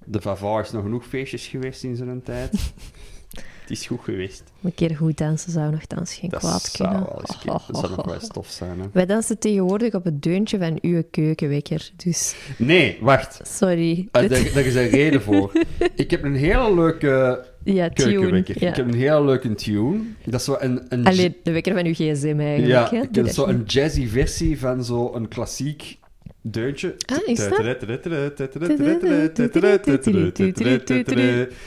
[0.05, 2.51] De Vava is nog genoeg feestjes geweest in zijn tijd.
[3.61, 4.43] het is goed geweest.
[4.61, 7.07] Een keer goed dansen zou nog dans geen Dat kwaad zou kunnen.
[7.09, 8.85] wel eens keer- Dat zou nog wel eens tof zijn, hè.
[8.93, 11.91] Wij dansen tegenwoordig op het deuntje van uw keukenwekker.
[11.95, 13.39] Dus Nee, wacht.
[13.43, 14.07] sorry.
[14.11, 15.51] Ah, daar, daar is een reden voor.
[15.95, 18.11] Ik heb een hele leuke ja, tune.
[18.11, 18.55] keukenwekker.
[18.59, 18.69] Ja.
[18.69, 19.99] Ik heb een hele leuke tune.
[20.25, 20.81] Dat is zo een...
[20.89, 22.67] een Alleen de wekker van uw gsm eigenlijk.
[22.67, 23.01] ja, hè?
[23.01, 25.99] ik heb zo een jazzy versie van zo'n klassiek
[26.41, 26.95] deuntje.
[27.05, 27.49] Ah, is dat?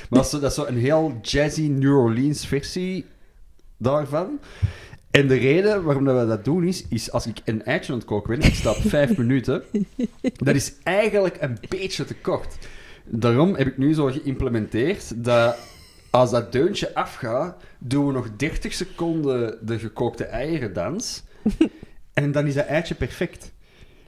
[0.09, 3.05] Maar dat is, zo, dat is zo een heel jazzy New Orleans versie
[3.77, 4.39] daarvan.
[5.11, 7.99] En de reden waarom dat we dat doen is, is als ik een eitje aan
[7.99, 9.63] het koken ben, ik sta op vijf minuten,
[10.37, 12.57] dat is eigenlijk een beetje te kort.
[13.05, 15.57] Daarom heb ik nu zo geïmplementeerd dat
[16.15, 21.23] als dat deuntje afgaat, doen we nog 30 seconden de gekookte eieren-dans.
[22.13, 23.53] en dan is dat eitje perfect.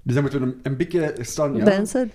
[0.03, 1.57] Dus dan moeten we een, een beetje staan...
[1.57, 2.11] Ja, Dansen.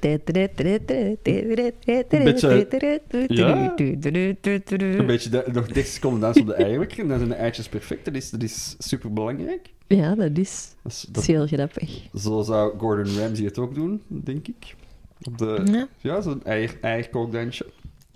[4.99, 6.89] een beetje de- nog 30 seconden dansen op de eieren.
[6.89, 8.05] En dan zijn de eitjes perfect.
[8.05, 9.69] Dat is, dat is super belangrijk.
[9.87, 12.01] Ja, dat is, Dat is, dat dat, is heel grappig.
[12.15, 14.75] zo zou Gordon Ramsay het ook doen, denk ik.
[15.21, 15.87] Op de, Ja.
[15.97, 17.65] ja, zo'n eier, eierkookdansje.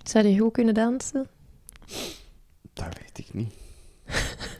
[0.02, 1.26] Zou je goed kunnen dansen?
[2.72, 3.52] Dat weet ik niet.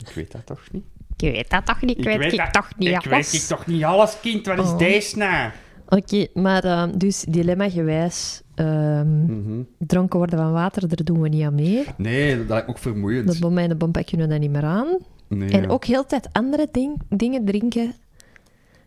[0.07, 0.83] ik weet dat toch niet?
[1.17, 1.97] Ik weet dat toch niet?
[1.97, 3.31] Ik, weet, ik dat- toch niet Ik alles.
[3.31, 4.45] weet ik toch niet alles, kind.
[4.45, 4.77] Wat is Oh.
[4.77, 5.51] deze nou?
[5.89, 9.61] Oké, maar ehm, dus dilemma-gewijs, ehm, Mhm.
[9.77, 11.83] dronken worden van water, daar doen we niet aan mee.
[11.97, 13.27] Nee, dat lijkt me ook vermoeiend.
[13.27, 14.97] Dat bij mij in de bompak kunnen we dat niet meer aan.
[15.27, 15.67] Nee, En ja.
[15.67, 17.93] ook heel de tijd andere ding, dingen drinken.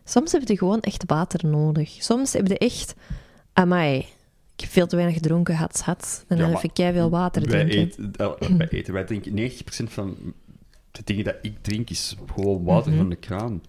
[0.04, 1.90] Soms heb je gewoon echt water nodig.
[1.98, 2.94] Soms heb je echt...
[3.52, 4.06] Amai,
[4.62, 6.18] ik veel te weinig gedronken, hats, hats.
[6.28, 8.12] En Ja, dan maar heb ik veel water wij drinken.
[8.16, 10.16] eh, wij eten, wij drinken 90% van
[10.90, 13.00] de dingen dat ik drink is gewoon water Mhm.
[13.00, 13.62] van de kraan.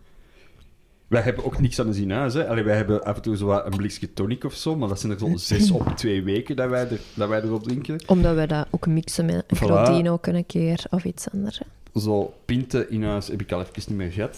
[1.07, 2.33] Wij hebben ook niks aan de zien huis.
[2.33, 2.47] Hè.
[2.47, 4.99] Allee, wij hebben af en toe zo wat een blikje tonic of zo, maar dat
[4.99, 7.99] zijn er zo'n zes op twee weken dat wij, er, dat wij erop drinken.
[8.07, 10.07] Omdat we dat ook mixen met een Voilà.
[10.07, 11.59] Ook een keer of iets anders.
[11.59, 11.99] hè.
[12.01, 14.37] Zo pinten in huis heb ik al even niet meer gehad.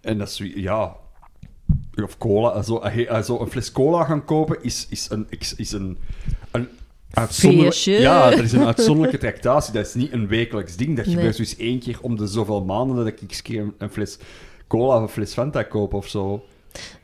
[0.00, 0.96] En dat is, ja...
[2.04, 2.62] Of cola.
[2.62, 2.82] Zo,
[3.24, 5.26] zo een fles cola gaan kopen is, is een...
[5.56, 5.98] Is, een,
[6.50, 6.68] een
[7.10, 7.92] uitzonderlijk- Feestje.
[8.00, 9.72] Ja, dat is een uitzonderlijke tractatie.
[9.72, 10.96] Dat is niet een wekelijks ding.
[10.96, 11.14] Dat Nee.
[11.14, 14.18] gebeurt dus één keer om de zoveel maanden dat ik eens keer een, fles
[14.68, 16.44] cola of een fles Fanta koop of zo.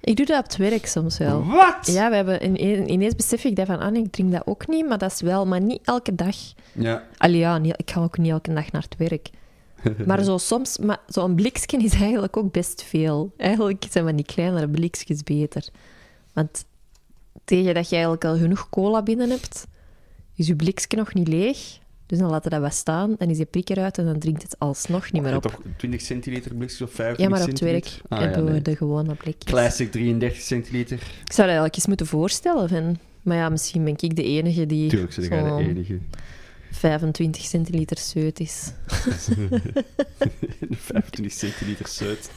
[0.00, 1.44] Ik doe dat op het werk soms wel.
[1.46, 1.86] Wat?
[1.86, 4.88] Ja, we hebben in, ineens besef ik dat van, ah ik drink dat ook niet,
[4.88, 6.36] maar dat is wel, maar niet elke dag.
[6.72, 7.02] Ja.
[7.16, 9.30] Allee, ja, niet, ik ga ook niet elke dag naar het werk.
[10.06, 13.32] Maar zo soms, maar zo'n blikje is eigenlijk ook best veel.
[13.36, 15.68] Eigenlijk zijn van die kleinere blikjes beter.
[16.32, 16.64] Want
[17.44, 19.66] tegen dat je eigenlijk al genoeg cola binnen hebt,
[20.34, 21.78] is je blikje nog niet leeg.
[22.06, 24.42] Dus dan laat je dat wat staan, dan is je prik eruit en dan drinkt
[24.42, 25.42] het alsnog niet meer En op.
[25.42, 28.00] toch 20 centiliter blikjes of 25 Ja, maar op het werk?
[28.08, 29.52] Ah, hebben ja, we de gewone blikjes.
[29.52, 30.96] Classic 33 centiliter.
[30.96, 32.68] Ik zou dat eigenlijk eens moeten voorstellen.
[32.68, 35.98] Van, maar ja, misschien ben ik de enige die Tuurlijk zijn jij de enige.
[36.78, 38.72] 25 centiliter zeut is.
[40.70, 42.30] 25 centiliter zuid.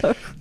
[0.00, 0.34] Toch?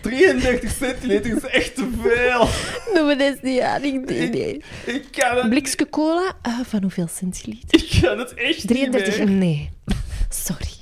[0.00, 2.48] 33 centiliter is echt te veel.
[2.94, 3.84] Noem dit niet aan.
[3.84, 4.62] Ik, nee, nee.
[4.86, 7.82] Ik kan het, Blikske cola, ah, van hoeveel centiliter?
[7.82, 9.18] ik kan het echt 33?
[9.18, 9.36] niet meer.
[9.36, 9.70] Nee.
[10.46, 10.76] Sorry.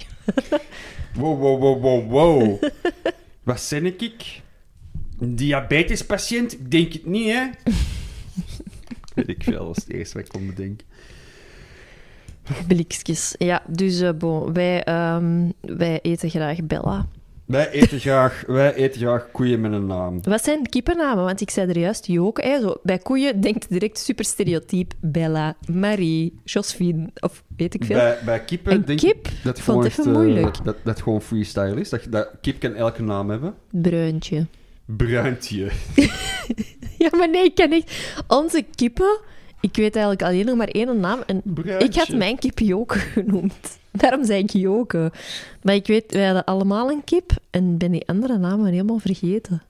[1.15, 2.63] Wow, wow, wow, wow, wow.
[3.43, 4.41] Wat zijn ik?
[5.19, 6.53] Een diabetespatiënt?
[6.53, 7.45] Ik denk het niet, hè?
[9.15, 10.87] Weet ik veel, is het eerste wat ik kon bedenken.
[12.69, 13.35] Blikjes.
[13.39, 17.07] Ja, dus eh, bon, wij, ehm, wij eten graag Bella.
[17.47, 20.23] Wij eten graag, wij eten graag koeien met een naam.
[20.23, 21.25] Wat zijn kippennamen?
[21.25, 22.43] Want ik zei er juist Joke.
[22.43, 24.93] Hè, zo, bij koeien denkt direct super stereotyp.
[25.01, 27.97] Bella, Marie, Josephine, of weet ik veel.
[27.97, 29.29] Bij, bij kippen Een denk kip?
[29.29, 30.65] ik dat gewoon echt, eh, moeilijk.
[30.65, 31.89] dat, dat gewoon freestyle is.
[31.89, 33.55] Dat, dat kip kan elke naam hebben.
[33.71, 34.47] Bruintje.
[34.85, 35.71] Bruintje.
[36.99, 37.93] Ja, maar nee, ik ken echt...
[38.27, 39.19] Onze kippen...
[39.67, 41.23] Ik weet eigenlijk alleen nog maar één naam.
[41.27, 41.89] En Bruintje.
[41.89, 43.79] ik had mijn kip Joke genoemd.
[43.91, 45.13] Daarom zei ik Joke.
[45.63, 47.31] Maar ik weet, wij hadden allemaal een kip.
[47.51, 49.63] En ben die andere namen helemaal vergeten.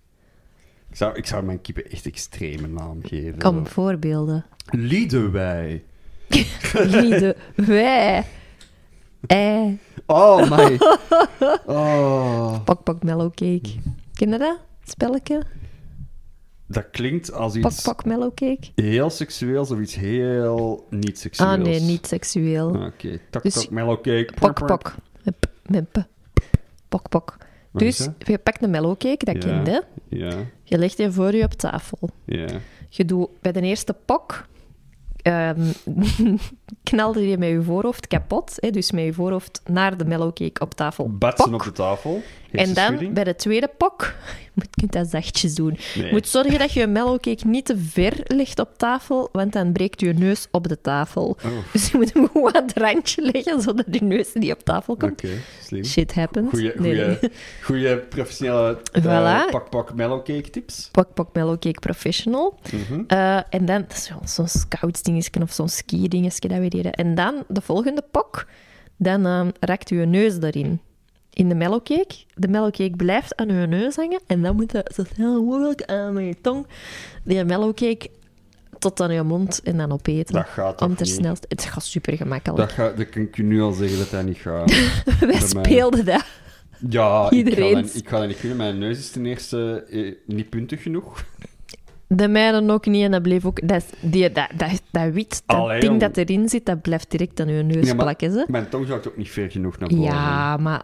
[0.91, 3.39] Ik zou, ik zou mijn kippen echt extreme naam geven.
[3.39, 4.45] Kom, voorbeelden.
[4.71, 5.85] Liedewij.
[6.73, 8.25] Liede, wij.
[9.27, 9.79] Ei.
[10.07, 10.79] Oh, my.
[11.67, 12.65] Oh.
[12.65, 13.69] Pak, pak, mellow cake.
[14.15, 14.59] Ken je dat?
[14.85, 15.43] Spelletje?
[16.69, 18.05] Dat klinkt als Pak, iets pak,
[18.75, 21.57] heel seksueels of iets heel niet seksueels.
[21.57, 22.75] Ah, nee, niet seksueel.
[22.75, 24.33] Ah, Oké, tak, Dus- tak, mellow cake.
[24.41, 24.95] Pak, pak.
[25.67, 25.99] Met p-.
[26.89, 27.37] Pak, pak.
[27.73, 29.63] Dus je pakt een mellow cake, dat Ja.
[29.63, 29.83] ken je.
[30.19, 31.99] Ja, Je legt die voor je op tafel.
[32.25, 32.47] ja.
[32.89, 34.47] Je doet bij de eerste pok...
[35.27, 35.61] ehm
[36.83, 38.53] knalde je met je voorhoofd kapot.
[38.57, 41.09] Hè, dus met je voorhoofd naar de mellow cake op tafel.
[41.11, 41.61] Batsen Pok.
[41.61, 42.23] op de tafel.
[42.51, 44.15] En dan bij de tweede pok,
[44.45, 45.79] je moet je kunt dat zachtjes doen.
[45.95, 46.07] Nee.
[46.07, 49.73] Je moet zorgen dat je je mellowcake niet te ver legt op tafel, want dan
[49.73, 51.37] breekt je neus op de tafel.
[51.45, 54.63] Oh, Dus je moet hem gewoon aan het randje leggen, zodat je neus niet op
[54.65, 55.23] tafel Oké, komt.
[55.63, 55.85] slim.
[55.85, 56.51] Shit happens.
[56.51, 57.31] Goeie, Nee, goeie, nee.
[57.63, 59.51] goeie professionele eh, Voilà.
[59.51, 60.89] pak-pak mellowcake tips.
[60.93, 62.59] Pak, pak mellowcake professional.
[62.73, 63.03] Mhm.
[63.07, 63.93] Eh, en dan, dat
[64.25, 64.49] is zo'n
[65.23, 66.93] scoutsdingetje of zo'n ski-dingetje dat we deden.
[66.93, 68.47] En dan, de volgende pok,
[68.97, 70.81] dan eh, rakt je neus erin.
[71.33, 72.15] In de mellowcake.
[72.35, 74.21] De mellowcake blijft aan je neus hangen.
[74.27, 76.67] En dan moet je zo snel mogelijk aan met je tong
[77.25, 78.11] die mellowcake
[78.79, 80.35] tot aan je mond en dan opeten.
[80.35, 81.37] Dat gaat toch Om ter.
[81.49, 82.61] Het gaat super gemakkelijk.
[82.61, 84.71] Dat, gaat, dat kan ik je nu al zeggen dat dat niet gaat.
[85.21, 85.41] Wij mij.
[85.41, 86.25] speelden dat.
[86.89, 87.69] Ja, Iedereen.
[87.69, 88.57] Ik, ga dat, ik ga dat niet kunnen.
[88.57, 91.25] Mijn neus is ten eerste eh, niet puntig genoeg.
[92.09, 93.69] De mijne ook niet en dat bleef ook...
[93.69, 97.41] Dat, die, dat, dat, dat wit, dat Allee, ding dat erin zit, dat blijft direct
[97.41, 98.33] aan je neus Ja, maar- plakken.
[98.33, 98.45] Hè?
[98.49, 100.05] Mijn tong gaat ook niet ver genoeg naar boven.
[100.05, 100.83] Ja, maar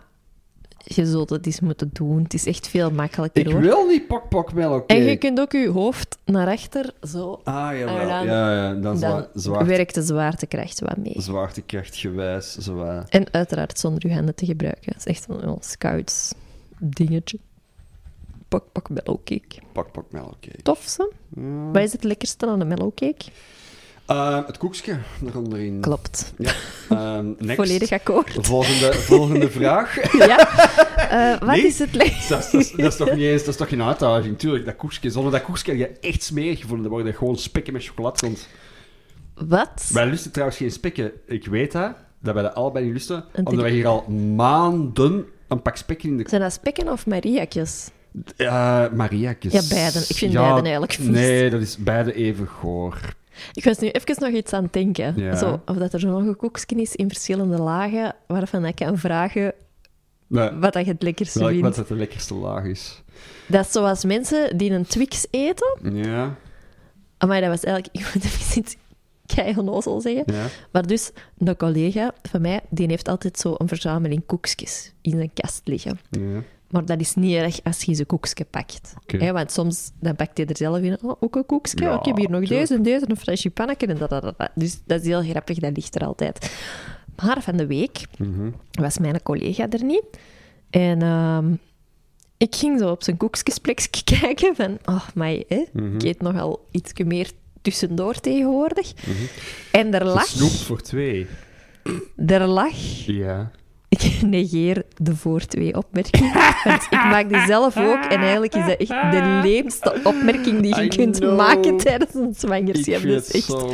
[0.84, 2.22] je zult het eens moeten doen.
[2.22, 3.60] Het is echt veel makkelijker, Ik hoor.
[3.60, 4.94] wil niet pak pak wel oké.
[4.94, 7.40] En je kunt ook je hoofd naar achter, zo.
[7.44, 7.98] Ah, jawel.
[7.98, 9.26] En dan- ja, ja, dan, Dan
[9.66, 11.14] werkt de zwaartekracht wat mee.
[11.16, 12.56] zwaartekrachtgewijs.
[12.56, 13.08] Zo, wat.
[13.08, 14.92] En uiteraard zonder je handen te gebruiken.
[14.92, 16.34] Dat is echt een scouts
[16.78, 17.38] dingetje.
[18.52, 19.60] Pak, pak mellowcake.
[19.72, 20.48] Pak pak melk, oké.
[20.62, 21.12] Tof, ze.
[21.36, 21.70] Ja.
[21.72, 23.24] Wat is het lekkerste aan een mellowcake?
[24.06, 25.80] Eh, het koekje eronderin.
[25.80, 26.34] Klopt.
[26.88, 27.54] Ehm, next.
[27.54, 28.38] Volledig akkoord.
[28.46, 30.12] Volgende, volgende vraag.
[30.18, 30.38] ja.
[31.08, 31.66] Eh, wat Nee.
[31.66, 32.34] is het lekkerste?
[32.34, 34.64] Dat is, dat, is, dat is toch niet eens, dat is toch geen uitdaging, tuurlijk.
[34.64, 36.82] Dat koekje, zonder dat koekje heb je echt smerig gevonden.
[36.82, 38.30] Dan worden gewoon spikken met chocolade.
[39.34, 39.90] Wat?
[39.92, 41.12] Wij lusten trouwens geen spikken.
[41.26, 43.24] Ik weet dat, dat wij dat allebei niet lusten.
[43.32, 44.04] En Omdat wij hier al
[44.36, 46.24] maanden een pak spikken in de...
[46.28, 47.88] Zijn dat spekken of mariakjes?
[48.36, 49.52] Uh, Mariakjes.
[49.52, 50.02] Ja, beiden.
[50.08, 51.06] Ik vind beiden eigenlijk vies.
[51.06, 53.14] Nee, dat is beide even goor.
[53.52, 55.14] Ik was nu even nog iets aan het denken.
[55.16, 55.36] Ja.
[55.36, 59.54] Zo, of dat er zo nog een is in verschillende lagen, waarvan ik kan vragen
[60.32, 61.66] Nee, wat dat je het lekkerste welk vindt.
[61.66, 63.02] wat dat de lekkerste laag is.
[63.46, 65.78] Dat is zoals mensen die een Twix eten.
[65.92, 66.36] Ja,
[67.26, 67.94] Maar dat was eigenlijk...
[67.96, 68.76] Ik moet even iets
[69.26, 70.22] keigennozel zeggen.
[70.26, 70.46] ja.
[70.72, 75.30] Maar dus, een collega van mij, die heeft altijd zo een verzameling koekjes in zijn
[75.34, 75.98] kast liggen.
[76.10, 76.42] ja.
[76.72, 78.94] Maar dat is niet erg als je ze koekje pakt.
[79.06, 80.98] Hè, want soms dan pakt hij er zelf in.
[81.02, 81.84] Oh, ook een koekje.
[81.84, 82.60] Ja, ik heb hier nog tuurlijk.
[82.60, 84.50] deze en deze, een flesje pannetje en dat, dat, dat.
[84.54, 86.52] Dus dat is heel grappig, dat ligt er altijd.
[87.22, 88.50] Maar van de week Mhm.
[88.70, 90.04] was mijn collega er niet.
[90.70, 91.52] En ehm,
[92.36, 94.78] ik ging zo op zijn koekjesplekje kijken van...
[94.84, 95.94] Oh, maar hè, Mhm.
[95.94, 97.30] ik eet nogal iets meer
[97.62, 98.92] tussendoor tegenwoordig.
[99.06, 99.16] Mhm.
[99.72, 100.26] En er lag...
[100.26, 101.26] Snoep voor twee.
[102.26, 102.74] Er lag...
[103.06, 103.50] Ja.
[104.00, 106.32] Ik negeer de voor twee opmerking.
[106.64, 108.04] Want ik maak die zelf ook.
[108.04, 111.36] En eigenlijk is dat echt de leemste opmerking die je I kunt know.
[111.36, 113.02] maken tijdens een zwangerschap.
[113.02, 113.44] is echt...
[113.44, 113.72] zo.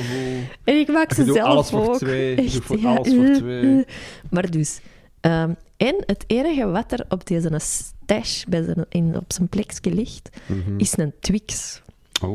[0.64, 1.98] En ik maak ze zelf alles voor ook.
[1.98, 2.34] twee.
[2.34, 2.94] Echt, ja.
[2.94, 3.84] alles voor twee.
[4.30, 4.80] Maar dus...
[5.20, 9.92] ehm, en het enige wat er op deze stash bij zijn, in, op zijn plekje
[9.94, 10.78] ligt, Mhm.
[10.78, 11.82] is een Twix.
[12.22, 12.34] Oh,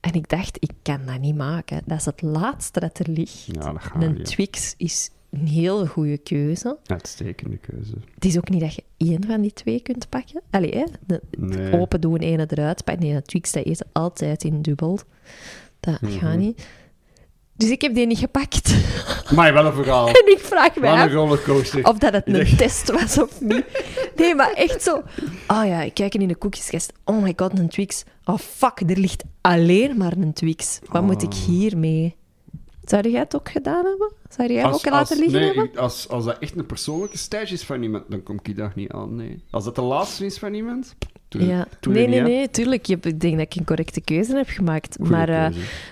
[0.00, 1.82] En ik dacht, ik kan dat niet maken.
[1.86, 3.44] Dat is het laatste dat er ligt.
[3.46, 4.22] ja, dat gaat Een.
[4.22, 6.76] Twix is een heel goede keuze.
[6.86, 7.94] Uitstekende keuze.
[8.14, 10.42] Het is ook niet dat je één van die twee kunt pakken.
[10.50, 10.84] Allee, hè?
[11.06, 11.72] De, Nee.
[11.80, 13.06] open doen, ene eruit pakken.
[13.06, 14.98] Nee, Twix dat eten altijd in dubbel.
[15.80, 16.12] Dat Mhm.
[16.18, 16.66] gaat niet.
[17.56, 18.74] Dus ik heb die niet gepakt.
[19.34, 20.06] Maar wel een verhaal.
[20.08, 21.84] en ik vraag een af rollercoaster.
[21.88, 23.64] of dat het een test was of niet.
[24.16, 24.96] Nee, maar echt zo...
[25.48, 26.92] Oh ja, ik kijk in de koekjeskast.
[27.04, 28.04] Oh my god, een Twix.
[28.24, 30.78] Oh fuck, er ligt alleen maar een Twix.
[30.90, 31.38] Wat moet ik Oh.
[31.46, 32.16] hiermee?
[32.84, 34.12] Zou jij het ook gedaan hebben?
[34.28, 35.78] Zou jij hem ook laten liggen nee, hebben?
[35.80, 38.90] als, als dat echt een persoonlijke stage is van iemand, dan kom ik daar niet
[38.92, 39.42] aan, nee.
[39.50, 40.94] Als dat de laatste is van iemand,
[41.28, 41.66] doe, Ja.
[41.80, 42.86] doe Nee, nee, nee, tuurlijk.
[42.86, 44.96] Je Ik denk dat ik een correcte keuze heb gemaakt.
[44.96, 45.44] Goeie maar eh,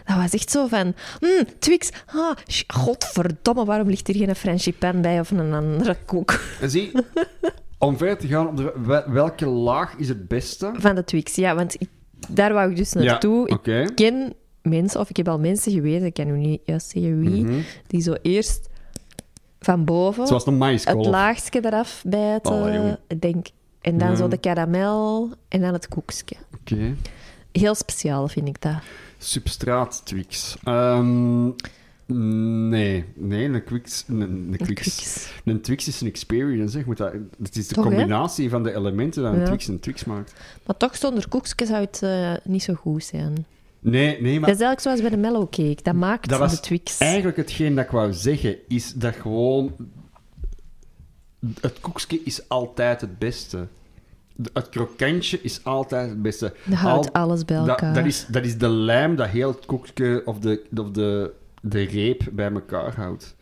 [0.04, 0.94] dat was echt zo van...
[1.20, 2.36] "Hmm, Twix, ah,
[2.66, 6.92] godverdomme, waarom ligt hier geen Frenchie bij of een andere koek En zie,
[7.78, 10.70] om verder te gaan op de, welke laag is het beste?
[10.74, 11.34] van de Twix?
[11.34, 11.88] Ja, want ik-
[12.28, 13.48] daar wou ik dus naartoe.
[13.48, 13.80] Oké.
[13.80, 17.18] Ik ken mensen, of ik heb al mensen geweten, ik kan nu niet juist zeggen
[17.20, 17.60] wie, Mhm.
[17.86, 18.68] die zo eerst
[19.60, 23.46] van boven Zoals een het laagste eraf bijten, denk,
[23.80, 24.16] en dan Ja.
[24.16, 26.36] zo de karamel en dan het koekje.
[26.60, 26.94] Oké.
[27.52, 28.74] Heel speciaal vind ik dat.
[29.18, 30.56] Substraat Twix.
[30.64, 31.44] Ehm,
[32.68, 35.30] nee, nee, een Twix, een, een, Twix.
[35.44, 36.72] Een Twix is een experience.
[36.72, 36.78] hè.
[36.78, 37.90] Je moet dat, het is de Toch, hè?
[37.90, 39.46] combinatie van de elementen dat een Ja.
[39.46, 40.34] Twix een Twix maakt.
[40.66, 43.46] Maar toch zonder koekje zou het eh, niet zo goed zijn.
[43.82, 45.82] Nee, nee, maar Dat is eigenlijk zoals bij de mellowcake.
[45.82, 46.98] Dat maakt Dat de Twix.
[46.98, 49.74] Eigenlijk hetgeen dat ik wou zeggen, is dat gewoon...
[51.60, 53.66] Het koekje is altijd het beste.
[54.52, 56.54] Het krokantje is altijd het beste.
[56.64, 57.94] Dat houdt Al- alles bij dat, elkaar.
[57.94, 61.82] dat, is, dat is de lijm dat heel het koekje of de, of de, de
[61.82, 63.34] reep bij elkaar houdt.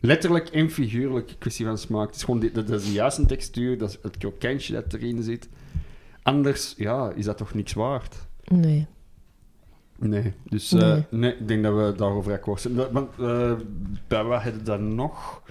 [0.00, 2.06] Letterlijk en figuurlijk, kwestie van smaak.
[2.06, 5.22] Het is gewoon dat, dat is de juiste textuur, dat is het krokantje dat erin
[5.22, 5.48] zit.
[6.22, 8.16] Anders, ja, is dat toch niks waard?
[8.44, 8.86] Nee.
[9.98, 11.04] Nee, dus eh, Nee.
[11.10, 11.32] nee.
[11.36, 12.74] ik denk dat we daarover akkoord zijn.
[12.92, 13.52] Want eh,
[14.08, 15.42] bij wat hebben we dan nog?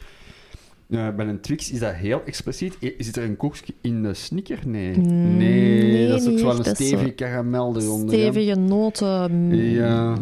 [0.89, 2.78] Eh, bij een Twix is dat heel expliciet.
[2.82, 4.60] I- Zit er een koekje in de sneaker?
[4.66, 4.98] Nee.
[4.98, 8.10] Mm, nee, nee, dat is ook wel een is stevige zo karamel eronder.
[8.16, 9.32] Stevige noten...
[9.32, 10.18] mm, Ja.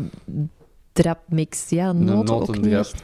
[0.94, 1.70] Drapmix.
[1.70, 3.04] Ja, noten ook niet echt.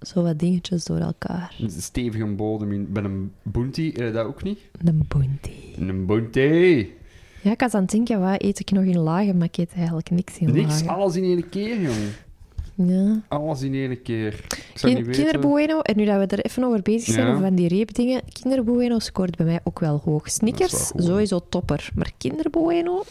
[0.00, 1.56] Zo wat dingetjes door elkaar.
[1.60, 2.92] Een stevige bodem in.
[2.92, 4.58] Bij een bounty, heb je dat ook niet?
[4.84, 5.50] Een bounty.
[5.78, 6.86] Een bounty.
[7.42, 9.72] Ja, ik was aan het denken, wat eet ik nog in lagen, maar ik eet
[9.76, 10.88] eigenlijk niks in Niks, lagen.
[10.88, 11.96] alles in één keer, jong.
[12.74, 13.20] Ja.
[13.28, 14.44] Alles in één keer.
[14.74, 15.40] Kin- niet Kinder weten...
[15.40, 17.32] Bueno, en nu dat we er even over bezig zijn, Ja.
[17.32, 20.30] over van die reepdingen, Kinder Bueno scoort bij mij ook wel hoog.
[20.30, 21.88] Snickers, wel sowieso topper.
[21.94, 23.04] Maar Kinder Bueno,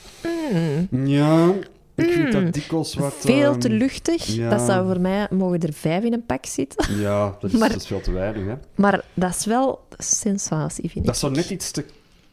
[0.92, 1.54] mm, Ja,
[1.96, 2.44] ik vind Mm.
[2.44, 3.14] dat dikwijls wat...
[3.20, 4.26] veel te ehm, luchtig.
[4.26, 4.50] ja.
[4.50, 7.00] Dat zou voor mij, mogen er vijf in een pak zitten.
[7.00, 8.54] Ja, dat is, Maar- dat is veel te weinig, hè.
[8.76, 11.22] Maar dat is wel sensatie, vind Dat ik.
[11.22, 11.86] is zo net iets te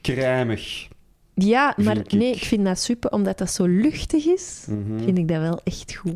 [0.03, 0.89] crèmig.
[1.45, 2.13] Ja, maar ik.
[2.13, 5.05] nee, ik vind dat super, omdat dat zo luchtig is, Mhm.
[5.05, 6.15] vind ik dat wel echt goed.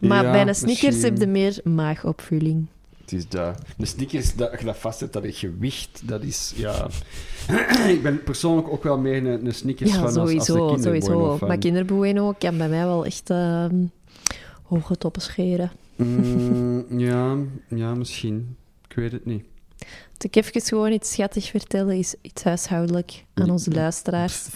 [0.00, 1.00] Maar Ja, bij een misschien.
[1.02, 2.66] heb je meer maagopvulling.
[3.00, 3.58] Het is dat.
[3.76, 6.86] De sneakers, dat je dat vastzet, dat is gewicht, dat is, ja...
[7.94, 11.36] ik ben persoonlijk ook wel meer een, een sneakers Ja, van als, als sowieso, sowieso.
[11.36, 11.48] Fan.
[11.48, 13.74] Maar Bueno kan bij mij wel echt ehm,
[14.62, 15.70] hoge toppen scheren.
[15.96, 17.36] Mm, ja,
[17.68, 18.56] ja, misschien.
[18.88, 19.44] Ik weet het niet.
[20.12, 24.48] Moet ik even gewoon iets schattig vertellen, is iets huishoudelijk aan onze luisteraars.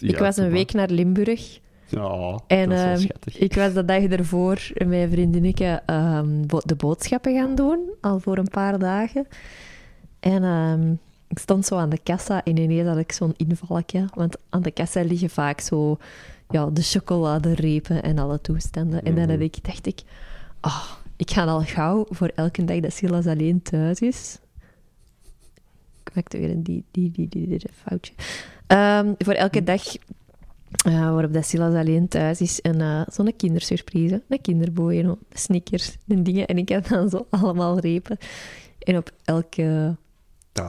[0.00, 1.58] ik was een week naar Limburg.
[1.88, 3.38] Ja, en dat is ehm, schattig.
[3.38, 8.20] ik was de dag ervoor met mijn vriendinnetje ehm, bo- de boodschappen gaan doen, al
[8.20, 9.26] voor een paar dagen.
[10.20, 10.92] En ehm,
[11.28, 14.70] ik stond zo aan de kassa en ineens had ik zo'n invalletje, want aan de
[14.70, 15.98] kassa liggen vaak zo
[16.50, 19.02] ja, de chocoladerepen en alle toestanden.
[19.04, 19.32] En dan Mhm.
[19.32, 20.00] had ik, dacht ik,
[20.60, 24.38] ah, ik ga al gauw voor elke dag dat Silas alleen thuis is.
[26.04, 28.12] Ik maakte weer een die, die, die, die, foutje.
[28.66, 29.82] Ehm, voor elke dag
[30.84, 32.60] eh, waarop dat Silas alleen thuis is.
[32.60, 36.46] En eh, zo'n kindersurprise, een kinderboeno, snickers en dingen.
[36.46, 38.18] En ik had dan zo allemaal repen.
[38.78, 39.96] En op elke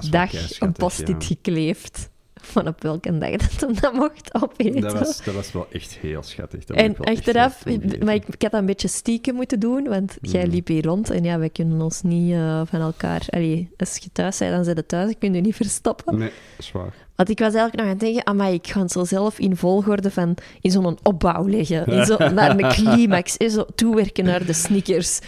[0.09, 1.27] dag een post-it ja.
[1.27, 2.09] gekleefd.
[2.45, 4.81] Van op welke dag dat hem dat mocht opeten.
[4.81, 6.65] Dat was, dat was wel echt heel schattig.
[6.65, 8.05] Dat En echt achteraf, toegeven.
[8.05, 10.51] maar ik, ik had dat een beetje stiekem moeten doen, want jij Mhm.
[10.51, 13.25] liep hier rond en ja, wij kunnen ons niet eh, van elkaar...
[13.29, 16.17] Allee, als je thuis bent, dan zijn je thuis, je kunt je niet verstoppen.
[16.17, 17.04] Nee, zwaar.
[17.15, 19.55] Want ik was eigenlijk nog aan het denken, amai, ik ga het zo zelf in
[19.55, 21.85] volgorde van in zo'n opbouw leggen.
[21.85, 25.19] In zo, naar een climax, en zo toewerken naar de sneakers.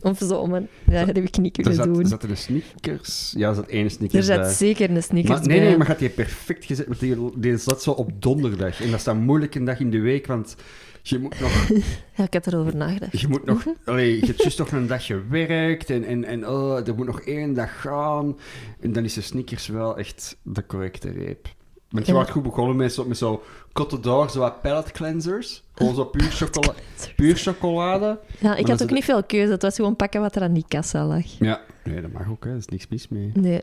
[0.00, 2.06] Of zo, maar dat heb ik niet Er kunnen zat, doen.
[2.06, 3.34] zat er een sneakers.
[3.36, 4.52] Ja, er zat één sneakers er zat bij.
[4.52, 5.68] zeker een sneakers Maar, nee, bij.
[5.68, 6.86] nee, maar gaat die perfect gezet?
[6.86, 8.80] Want die, die zat zo op donderdag.
[8.80, 10.56] En dat is dan moeilijk een dag in de week, want
[11.02, 11.68] je moet nog...
[12.16, 13.20] Ja, ik had erover nagedacht.
[13.20, 16.88] Je, moet nog, allee, je hebt juist nog een dag gewerkt en, en, en oh,
[16.88, 18.38] er moet nog één dag gaan.
[18.80, 21.48] En dan is de sneakers wel echt de correcte reep.
[21.90, 22.18] Want je Ja.
[22.18, 23.42] wordt goed begonnen met zo, met zo
[23.72, 25.62] Cote d'Or, zo wat palette cleansers.
[25.74, 26.74] Gewoon zo puur, chocola
[27.16, 28.18] puur chocolade.
[28.38, 29.52] Ja, ik had ook niet veel keuze.
[29.52, 31.24] Het was gewoon pakken wat er aan die kassa lag.
[31.38, 31.60] Ja.
[31.84, 32.50] Nee, dat mag ook, hè.
[32.50, 33.30] Er is niks mis mee.
[33.34, 33.60] Nee,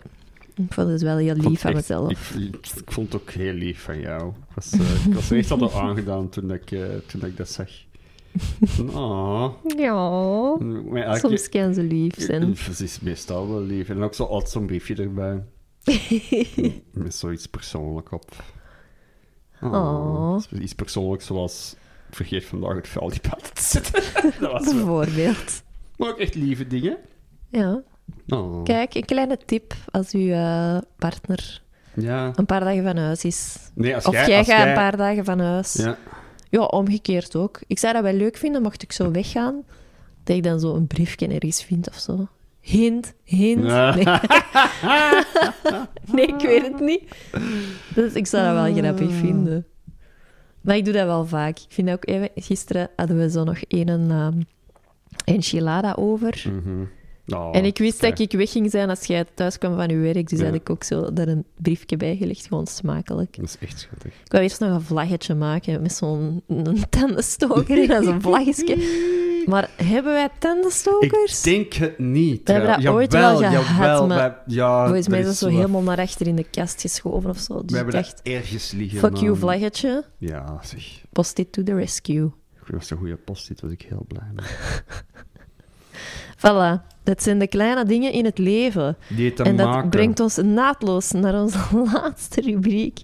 [0.65, 2.11] ik vond het wel heel lief van het echt- mezelf.
[2.35, 4.29] Ik, ik, ik vond het ook heel lief van jou.
[4.29, 7.69] Ik was, eh, ik was echt al aangedaan toen ik, eh, toen ik dat zag.
[8.93, 9.53] Oh.
[9.77, 9.93] Ja,
[10.91, 12.55] Maar soms kan ze lief zijn.
[12.59, 13.89] Het is meestal wel lief.
[13.89, 15.43] En ook zo altijd zo'n briefje erbij.
[16.93, 18.31] Met zoiets persoonlijk op.
[19.61, 20.37] Oh.
[20.61, 21.75] Iets persoonlijks zoals...
[22.11, 24.03] Vergeet vandaag het vuil die buiten te zetten.
[24.39, 24.73] dat was.
[24.73, 25.63] Bijvoorbeeld.
[25.97, 26.97] Maar ook echt lieve dingen.
[27.49, 27.83] Ja,
[28.27, 28.63] Oh.
[28.63, 31.61] kijk, een kleine tip als uw eh, partner
[31.93, 32.31] Ja.
[32.35, 33.57] een paar dagen van huis is.
[33.75, 34.27] Nee, als Of jij...
[34.27, 34.67] jij, als gaat jij...
[34.67, 35.73] een paar dagen van huis.
[35.73, 35.97] Ja.
[36.49, 36.61] Ja.
[36.63, 37.59] omgekeerd ook.
[37.67, 39.63] Ik zou dat wel leuk vinden, mocht ik zo weggaan,
[40.23, 42.27] dat ik dan zo een briefje ergens vind of zo.
[42.59, 43.63] Hint, hint.
[43.63, 43.95] Ja.
[43.95, 44.05] Nee.
[46.15, 47.03] nee, ik weet het niet.
[47.95, 49.65] Dus ik zou dat wel grappig vinden.
[50.61, 51.57] Maar ik doe dat wel vaak.
[51.59, 52.29] Ik vind ook even...
[52.35, 54.45] Gisteren hadden we zo nog een um,
[55.25, 56.43] enchilada over.
[56.45, 56.83] Mhm.
[57.33, 59.97] Oh, En ik wist dat ik weg ging zijn als jij thuis kwam van je
[59.97, 60.29] werk.
[60.29, 60.45] Dus Ja.
[60.45, 62.45] had ik ook zo daar een briefje bij gelegd.
[62.47, 63.35] Gewoon smakelijk.
[63.35, 64.11] Dat is echt schattig.
[64.25, 66.43] Ik wou eerst nog een vlaggetje maken met zo'n
[66.89, 68.77] tandenstoker en dan zo'n vlaggetje.
[69.45, 71.37] Maar hebben wij tandenstokers?
[71.45, 72.41] Ik denk het niet.
[72.47, 75.35] We hebben dat ooit Jawel, wel gehad, jawel, maar wij- ja, Volgens mij is dat
[75.35, 77.53] zo helemaal naar achter in de kast geschoven of zo.
[77.53, 78.99] We Dus ik hebben dat ergens liggen.
[78.99, 81.01] fuck you vlaggetje, Ja, zeg.
[81.11, 82.31] post it to the rescue.
[82.65, 84.45] Dat was een goede post, dit was ik heel blij mee.
[86.37, 88.97] Voilà, dat zijn de kleine dingen in het leven.
[89.09, 89.89] Die te en dat maken.
[89.89, 91.59] brengt ons naadloos naar onze
[91.93, 92.99] laatste rubriek.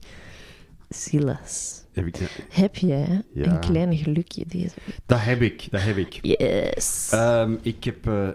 [0.89, 2.15] Silas, Heb ik,
[2.49, 3.45] heb jij Ja.
[3.51, 4.95] een klein gelukje deze week?
[5.05, 6.19] dat heb ik, dat heb ik.
[6.21, 7.09] Yes.
[7.11, 8.27] Ehm, ik heb eh,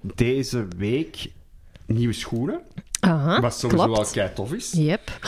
[0.00, 1.30] deze week
[1.86, 2.60] nieuwe schoenen.
[3.00, 4.00] Aha, wat sowieso klopt.
[4.14, 4.72] wel kei tof is.
[4.72, 5.18] Yep.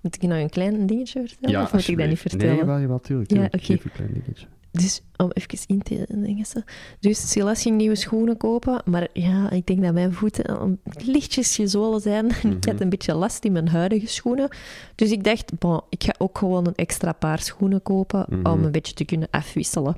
[0.00, 1.62] Moet ik nou een klein dingetje vertellen?
[1.62, 2.54] of moet ik dat niet vertellen?
[2.54, 3.30] Nee, wel, jawel, tuurlijk.
[3.32, 3.58] Ja, oké.
[3.58, 4.46] Geef een klein dingetje.
[4.72, 6.64] Dus om even in te denken.
[7.00, 8.82] Dus Silas ging nieuwe schoenen kopen.
[8.84, 12.26] Maar ja, ik denk dat mijn voeten een lichtjes gezolen zijn.
[12.56, 12.82] Ik had Mhm.
[12.82, 14.48] een beetje last in mijn huidige schoenen.
[14.94, 18.26] Dus ik dacht, bon, ik ga ook gewoon een extra paar schoenen kopen.
[18.28, 18.46] Mhm.
[18.46, 19.96] Om een beetje te kunnen afwisselen.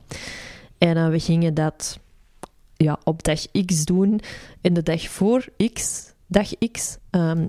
[0.78, 1.98] En eh, we gingen dat
[2.76, 4.20] ja, op dag X doen.
[4.60, 7.46] En de dag voor X, dag X, ehm,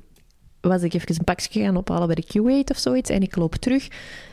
[0.68, 3.10] was ik even een pakje gaan ophalen bij de Q8 of zoiets.
[3.10, 3.88] En ik loop terug.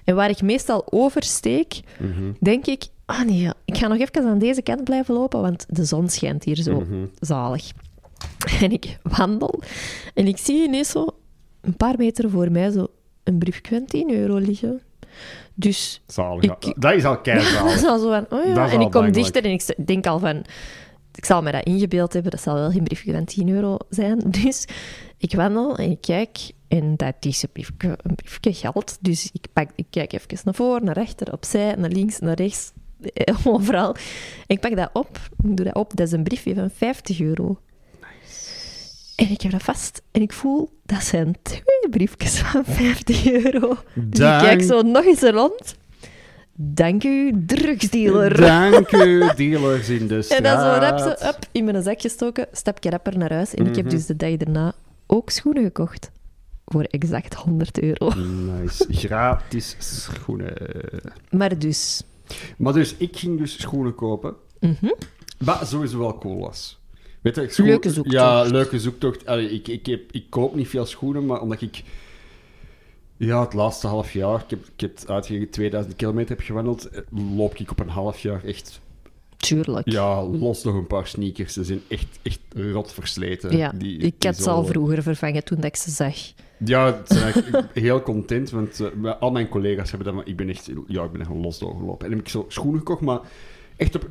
[0.05, 2.33] En waar ik meestal oversteek, Mhm.
[2.41, 2.85] denk ik...
[3.07, 6.45] Ah nee, ik ga nog even aan deze kant blijven lopen, want de zon schijnt
[6.45, 7.05] hier zo Mhm.
[7.21, 7.71] zalig.
[8.61, 9.63] En ik wandel
[10.15, 11.07] en ik zie ineens zo
[11.61, 12.87] een paar meter voor mij zo
[13.25, 14.81] een briefje van 10 euro liggen.
[15.55, 16.43] Dus Zalig.
[16.43, 16.75] Ik-.
[16.77, 17.75] Dat is al dat keizalig.
[17.75, 18.55] is al zo van, oh ja.
[18.55, 19.15] Dat En ik kom belangrijk.
[19.15, 20.45] dichter en ik denk al van,
[21.15, 24.19] ik zal me dat ingebeeld hebben, dat zal wel geen briefje van 10 euro zijn.
[24.43, 24.65] Dus
[25.19, 26.39] ik wandel en ik kijk
[26.69, 28.99] en dat is een briefje, een briefje geld.
[29.01, 32.73] Dus ik, pak, ik kijk even naar voren, naar rechter, opzij, naar links, naar rechts,
[33.15, 33.95] eh, overal.
[34.47, 37.21] En ik pak dat op, ik doe dat op, dat is een briefje van 50
[37.21, 37.61] euro.
[39.17, 43.77] En ik heb dat vast en ik voel, dat zijn twee briefjes van 50 euro.
[43.95, 45.75] Dus ik kijk zo nog eens rond.
[46.55, 48.37] Dank u, drugsdealer.
[48.41, 50.41] Dank u, dealers in de straat.
[50.41, 53.55] En zo rap, zo, up, in mijn zak gestoken, stapje rapper naar huis.
[53.55, 53.95] En ik heb Mhm.
[53.95, 54.73] dus de dag daarna
[55.07, 56.11] ook schoenen gekocht.
[56.65, 58.13] Voor exact 100 euro.
[58.61, 58.87] Nice.
[58.91, 60.53] Gratis schoenen.
[61.31, 62.03] Maar dus...
[62.57, 64.35] Maar dus, ik ging dus schoenen kopen.
[64.61, 64.93] mhm.
[65.39, 66.81] Wat sowieso wel cool was.
[67.23, 68.17] Weet je, schoen- Leuke zoektocht.
[68.17, 69.27] Ja, leuke zoektocht.
[69.27, 71.83] Allee, ik, ik, heb, ik koop niet veel schoenen, maar omdat ik...
[73.27, 77.01] Ja, het laatste half jaar, ik heb, ik heb uitgegeven 2000 kilometer heb gewandeld, eh,
[77.37, 78.81] loop ik op een half jaar echt...
[79.37, 79.91] Tuurlijk.
[79.91, 81.53] Ja, los nog een paar sneakers.
[81.53, 83.57] Ze zijn echt, echt rot versleten.
[83.57, 86.15] Ja, Die- ik die had ze al vroeger vervangen toen dat ik ze zag.
[86.65, 90.37] Ja, ik ben eigenlijk heel content, want eh, al mijn collega's hebben dat, maar ik
[90.37, 92.05] ben echt, ja, ik ben echt los doorgelopen.
[92.05, 93.21] En dan heb ik zo schoenen gekocht, maar
[93.77, 94.09] echt op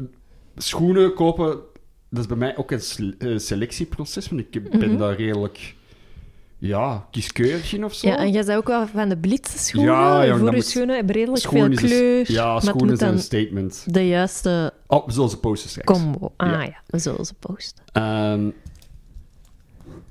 [0.57, 1.59] schoenen kopen,
[2.09, 4.97] dat is bij mij ook een eh, selectieproces, want ik ben Mhm.
[4.97, 5.75] daar redelijk,
[6.63, 8.07] ja, kieskeurig in of zo.
[8.07, 9.93] Ja, en jij zei ook wel van de blitse schoenen.
[9.93, 12.31] Ja, ja, voor je schoenen hebben redelijk veel is een- kleur.
[12.31, 13.83] ja, schoenen zijn een statement.
[13.93, 15.91] de juiste Oh, zoals de posters straks.
[15.99, 16.33] combo.
[16.37, 16.61] Ah Ja.
[16.61, 17.83] ja, we zullen ze posten.
[17.91, 18.49] Ehm,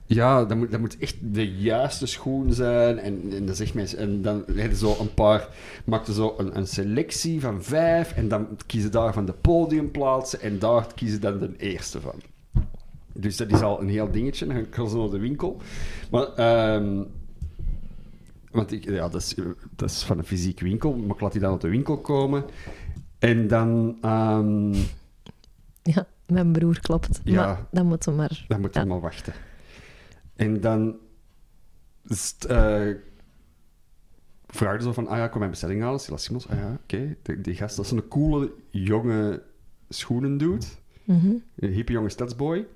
[0.07, 2.98] ja, dat moet, dat moet echt de juiste schoen zijn.
[2.98, 5.48] En, en, dat zegt mensen, en dan hebben zo een paar,
[5.84, 8.12] maakten zo een, een selectie van vijf.
[8.12, 10.40] En dan kiezen daarvan de podiumplaatsen.
[10.40, 12.14] En daar kiezen dan de eerste van.
[13.14, 14.46] Dus dat is al een heel dingetje.
[14.46, 15.61] Dan ga ik zo naar de winkel.
[16.11, 17.02] Maar, ehm,
[18.50, 19.34] want ik, ja, dat is,
[19.76, 20.96] dat is van een fysieke winkel.
[20.96, 22.44] Maar ik laat die dan op de winkel komen.
[23.18, 23.98] En dan...
[24.00, 24.74] ehm,
[25.82, 27.20] Ja, mijn broer klopt.
[27.24, 27.46] Ja.
[27.46, 28.44] Maar dan moeten we maar...
[28.48, 28.86] Dan moet je Ja.
[28.86, 29.32] maar wachten.
[30.36, 30.96] En dan
[32.06, 32.88] het, eh,
[34.46, 36.00] vraagde zo van, ah ja, kom mijn bestelling halen.
[36.00, 37.16] Silas Simons, ah ja, oké.
[37.22, 39.42] Die, die gast, dat is een coole, jonge
[39.88, 40.78] schoenen doet.
[41.04, 41.32] Mhm.
[41.56, 42.66] Een hippe jonge stadsboy.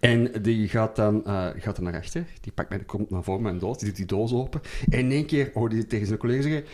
[0.00, 2.24] En die gaat dan, eh, gaat dan naar achter.
[2.40, 3.78] Die pakt mij, komt naar voren met een doos.
[3.78, 4.60] Die doet die doos open.
[4.88, 6.64] En in één keer hoorde hij tegen zijn collega zeggen...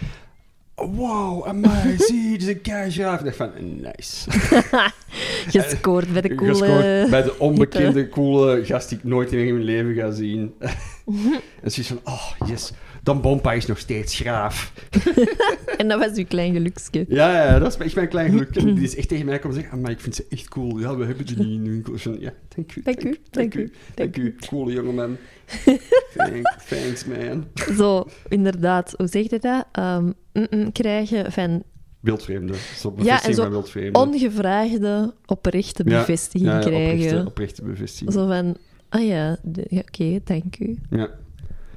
[0.74, 3.18] Wow, amai, zie, dit is een keigraaf.
[3.18, 3.50] Ik dacht van,
[3.80, 4.30] nice.
[5.58, 7.06] Gescoord bij de Gescoord coole...
[7.10, 10.54] bij de onbekende, coole gast die ik nooit in mijn leven ga zien.
[11.62, 12.72] en zoiets van, oh, yes,
[13.04, 14.72] Dan Bompa is nog steeds graaf.
[15.76, 17.04] En dat was uw klein geluksje.
[17.08, 18.54] Ja, ja, dat is echt mijn klein geluk.
[18.76, 20.78] Die is echt tegen mij komen zeggen, ah, maar ik vind ze echt cool.
[20.78, 21.94] Ja, we hebben die niet in de winkel.
[22.18, 24.36] Ja, dank u, Dank u, dank u, dank u.
[24.48, 25.16] Coole jongeman.
[26.16, 27.46] Thanks, thanks, man.
[27.76, 28.94] Zo, inderdaad.
[28.96, 29.66] Hoe zeg je dat?
[29.78, 30.14] Mm,
[30.50, 31.62] mm, krijgen van
[32.00, 32.54] Wildvreemde.
[32.76, 33.98] Zo Ja, en zo van wildvreemde.
[33.98, 36.96] ongevraagde, oprechte bevestiging ja, ja, krijgen.
[36.96, 38.12] Oprechte, oprechte bevestiging.
[38.12, 38.56] Zo van,
[38.88, 39.38] ah ja,
[39.70, 40.78] oké, dank u.
[40.90, 41.10] Ja.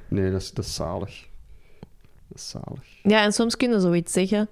[0.08, 1.26] Nee, dat is, dat is zalig.
[2.28, 2.84] Dat is zalig.
[3.02, 4.48] Ja, en soms kun je zoiets zeggen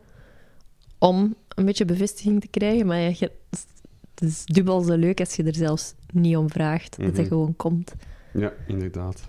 [0.98, 3.30] om een beetje bevestiging te krijgen, maar je,
[4.14, 7.16] het is dubbel zo leuk als je er zelfs niet om vraagt, dat Mhm.
[7.18, 7.92] het gewoon komt.
[8.32, 9.22] Ja, inderdaad.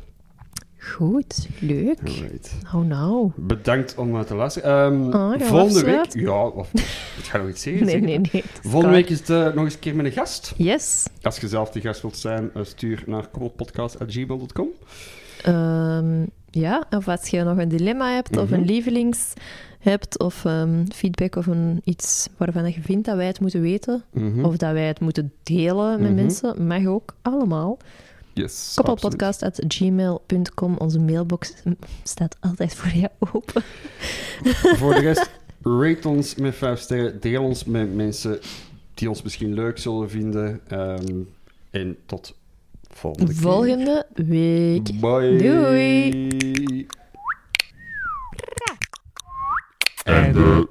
[0.79, 1.99] Goed, leuk.
[2.05, 2.55] Alright.
[2.75, 3.31] Oh nou.
[3.35, 4.69] Bedankt om te luisteren.
[4.93, 6.13] Ehm, Oh, volgende week...
[6.13, 6.73] Ja, of,
[7.17, 7.85] ik ga nog iets zeggen.
[7.85, 8.43] Nee, nee, nee.
[8.61, 10.53] Volgende week is het nog eens een keer met een gast.
[10.57, 11.05] Yes.
[11.21, 14.67] Als je zelf die gast wilt zijn, eh, stuur naar koppelpodcast.gmail.com.
[15.43, 18.53] Ehm, ja, of als je nog een dilemma hebt, of Mhm.
[18.59, 19.33] een lievelings
[19.79, 24.03] hebt, of ehm, feedback of een, iets waarvan je vindt dat wij het moeten weten,
[24.11, 24.45] Mhm.
[24.45, 26.15] of dat wij het moeten delen met Mhm.
[26.21, 27.77] mensen, mag ook allemaal.
[28.33, 33.61] Yes, Koppelpodcast.gmail.com, onze mailbox mm, staat altijd voor jou open.
[34.79, 35.29] Voor de rest,
[35.81, 37.19] rate ons met vijf sterren.
[37.19, 38.39] Deel ons met mensen
[38.93, 40.59] die ons misschien leuk zullen vinden.
[40.67, 41.13] Ehm,
[41.71, 42.35] en tot
[42.97, 43.41] volgende keer.
[43.41, 44.99] Volgende week.
[44.99, 45.37] Bye.
[45.37, 46.87] Doei.
[50.03, 50.67] En de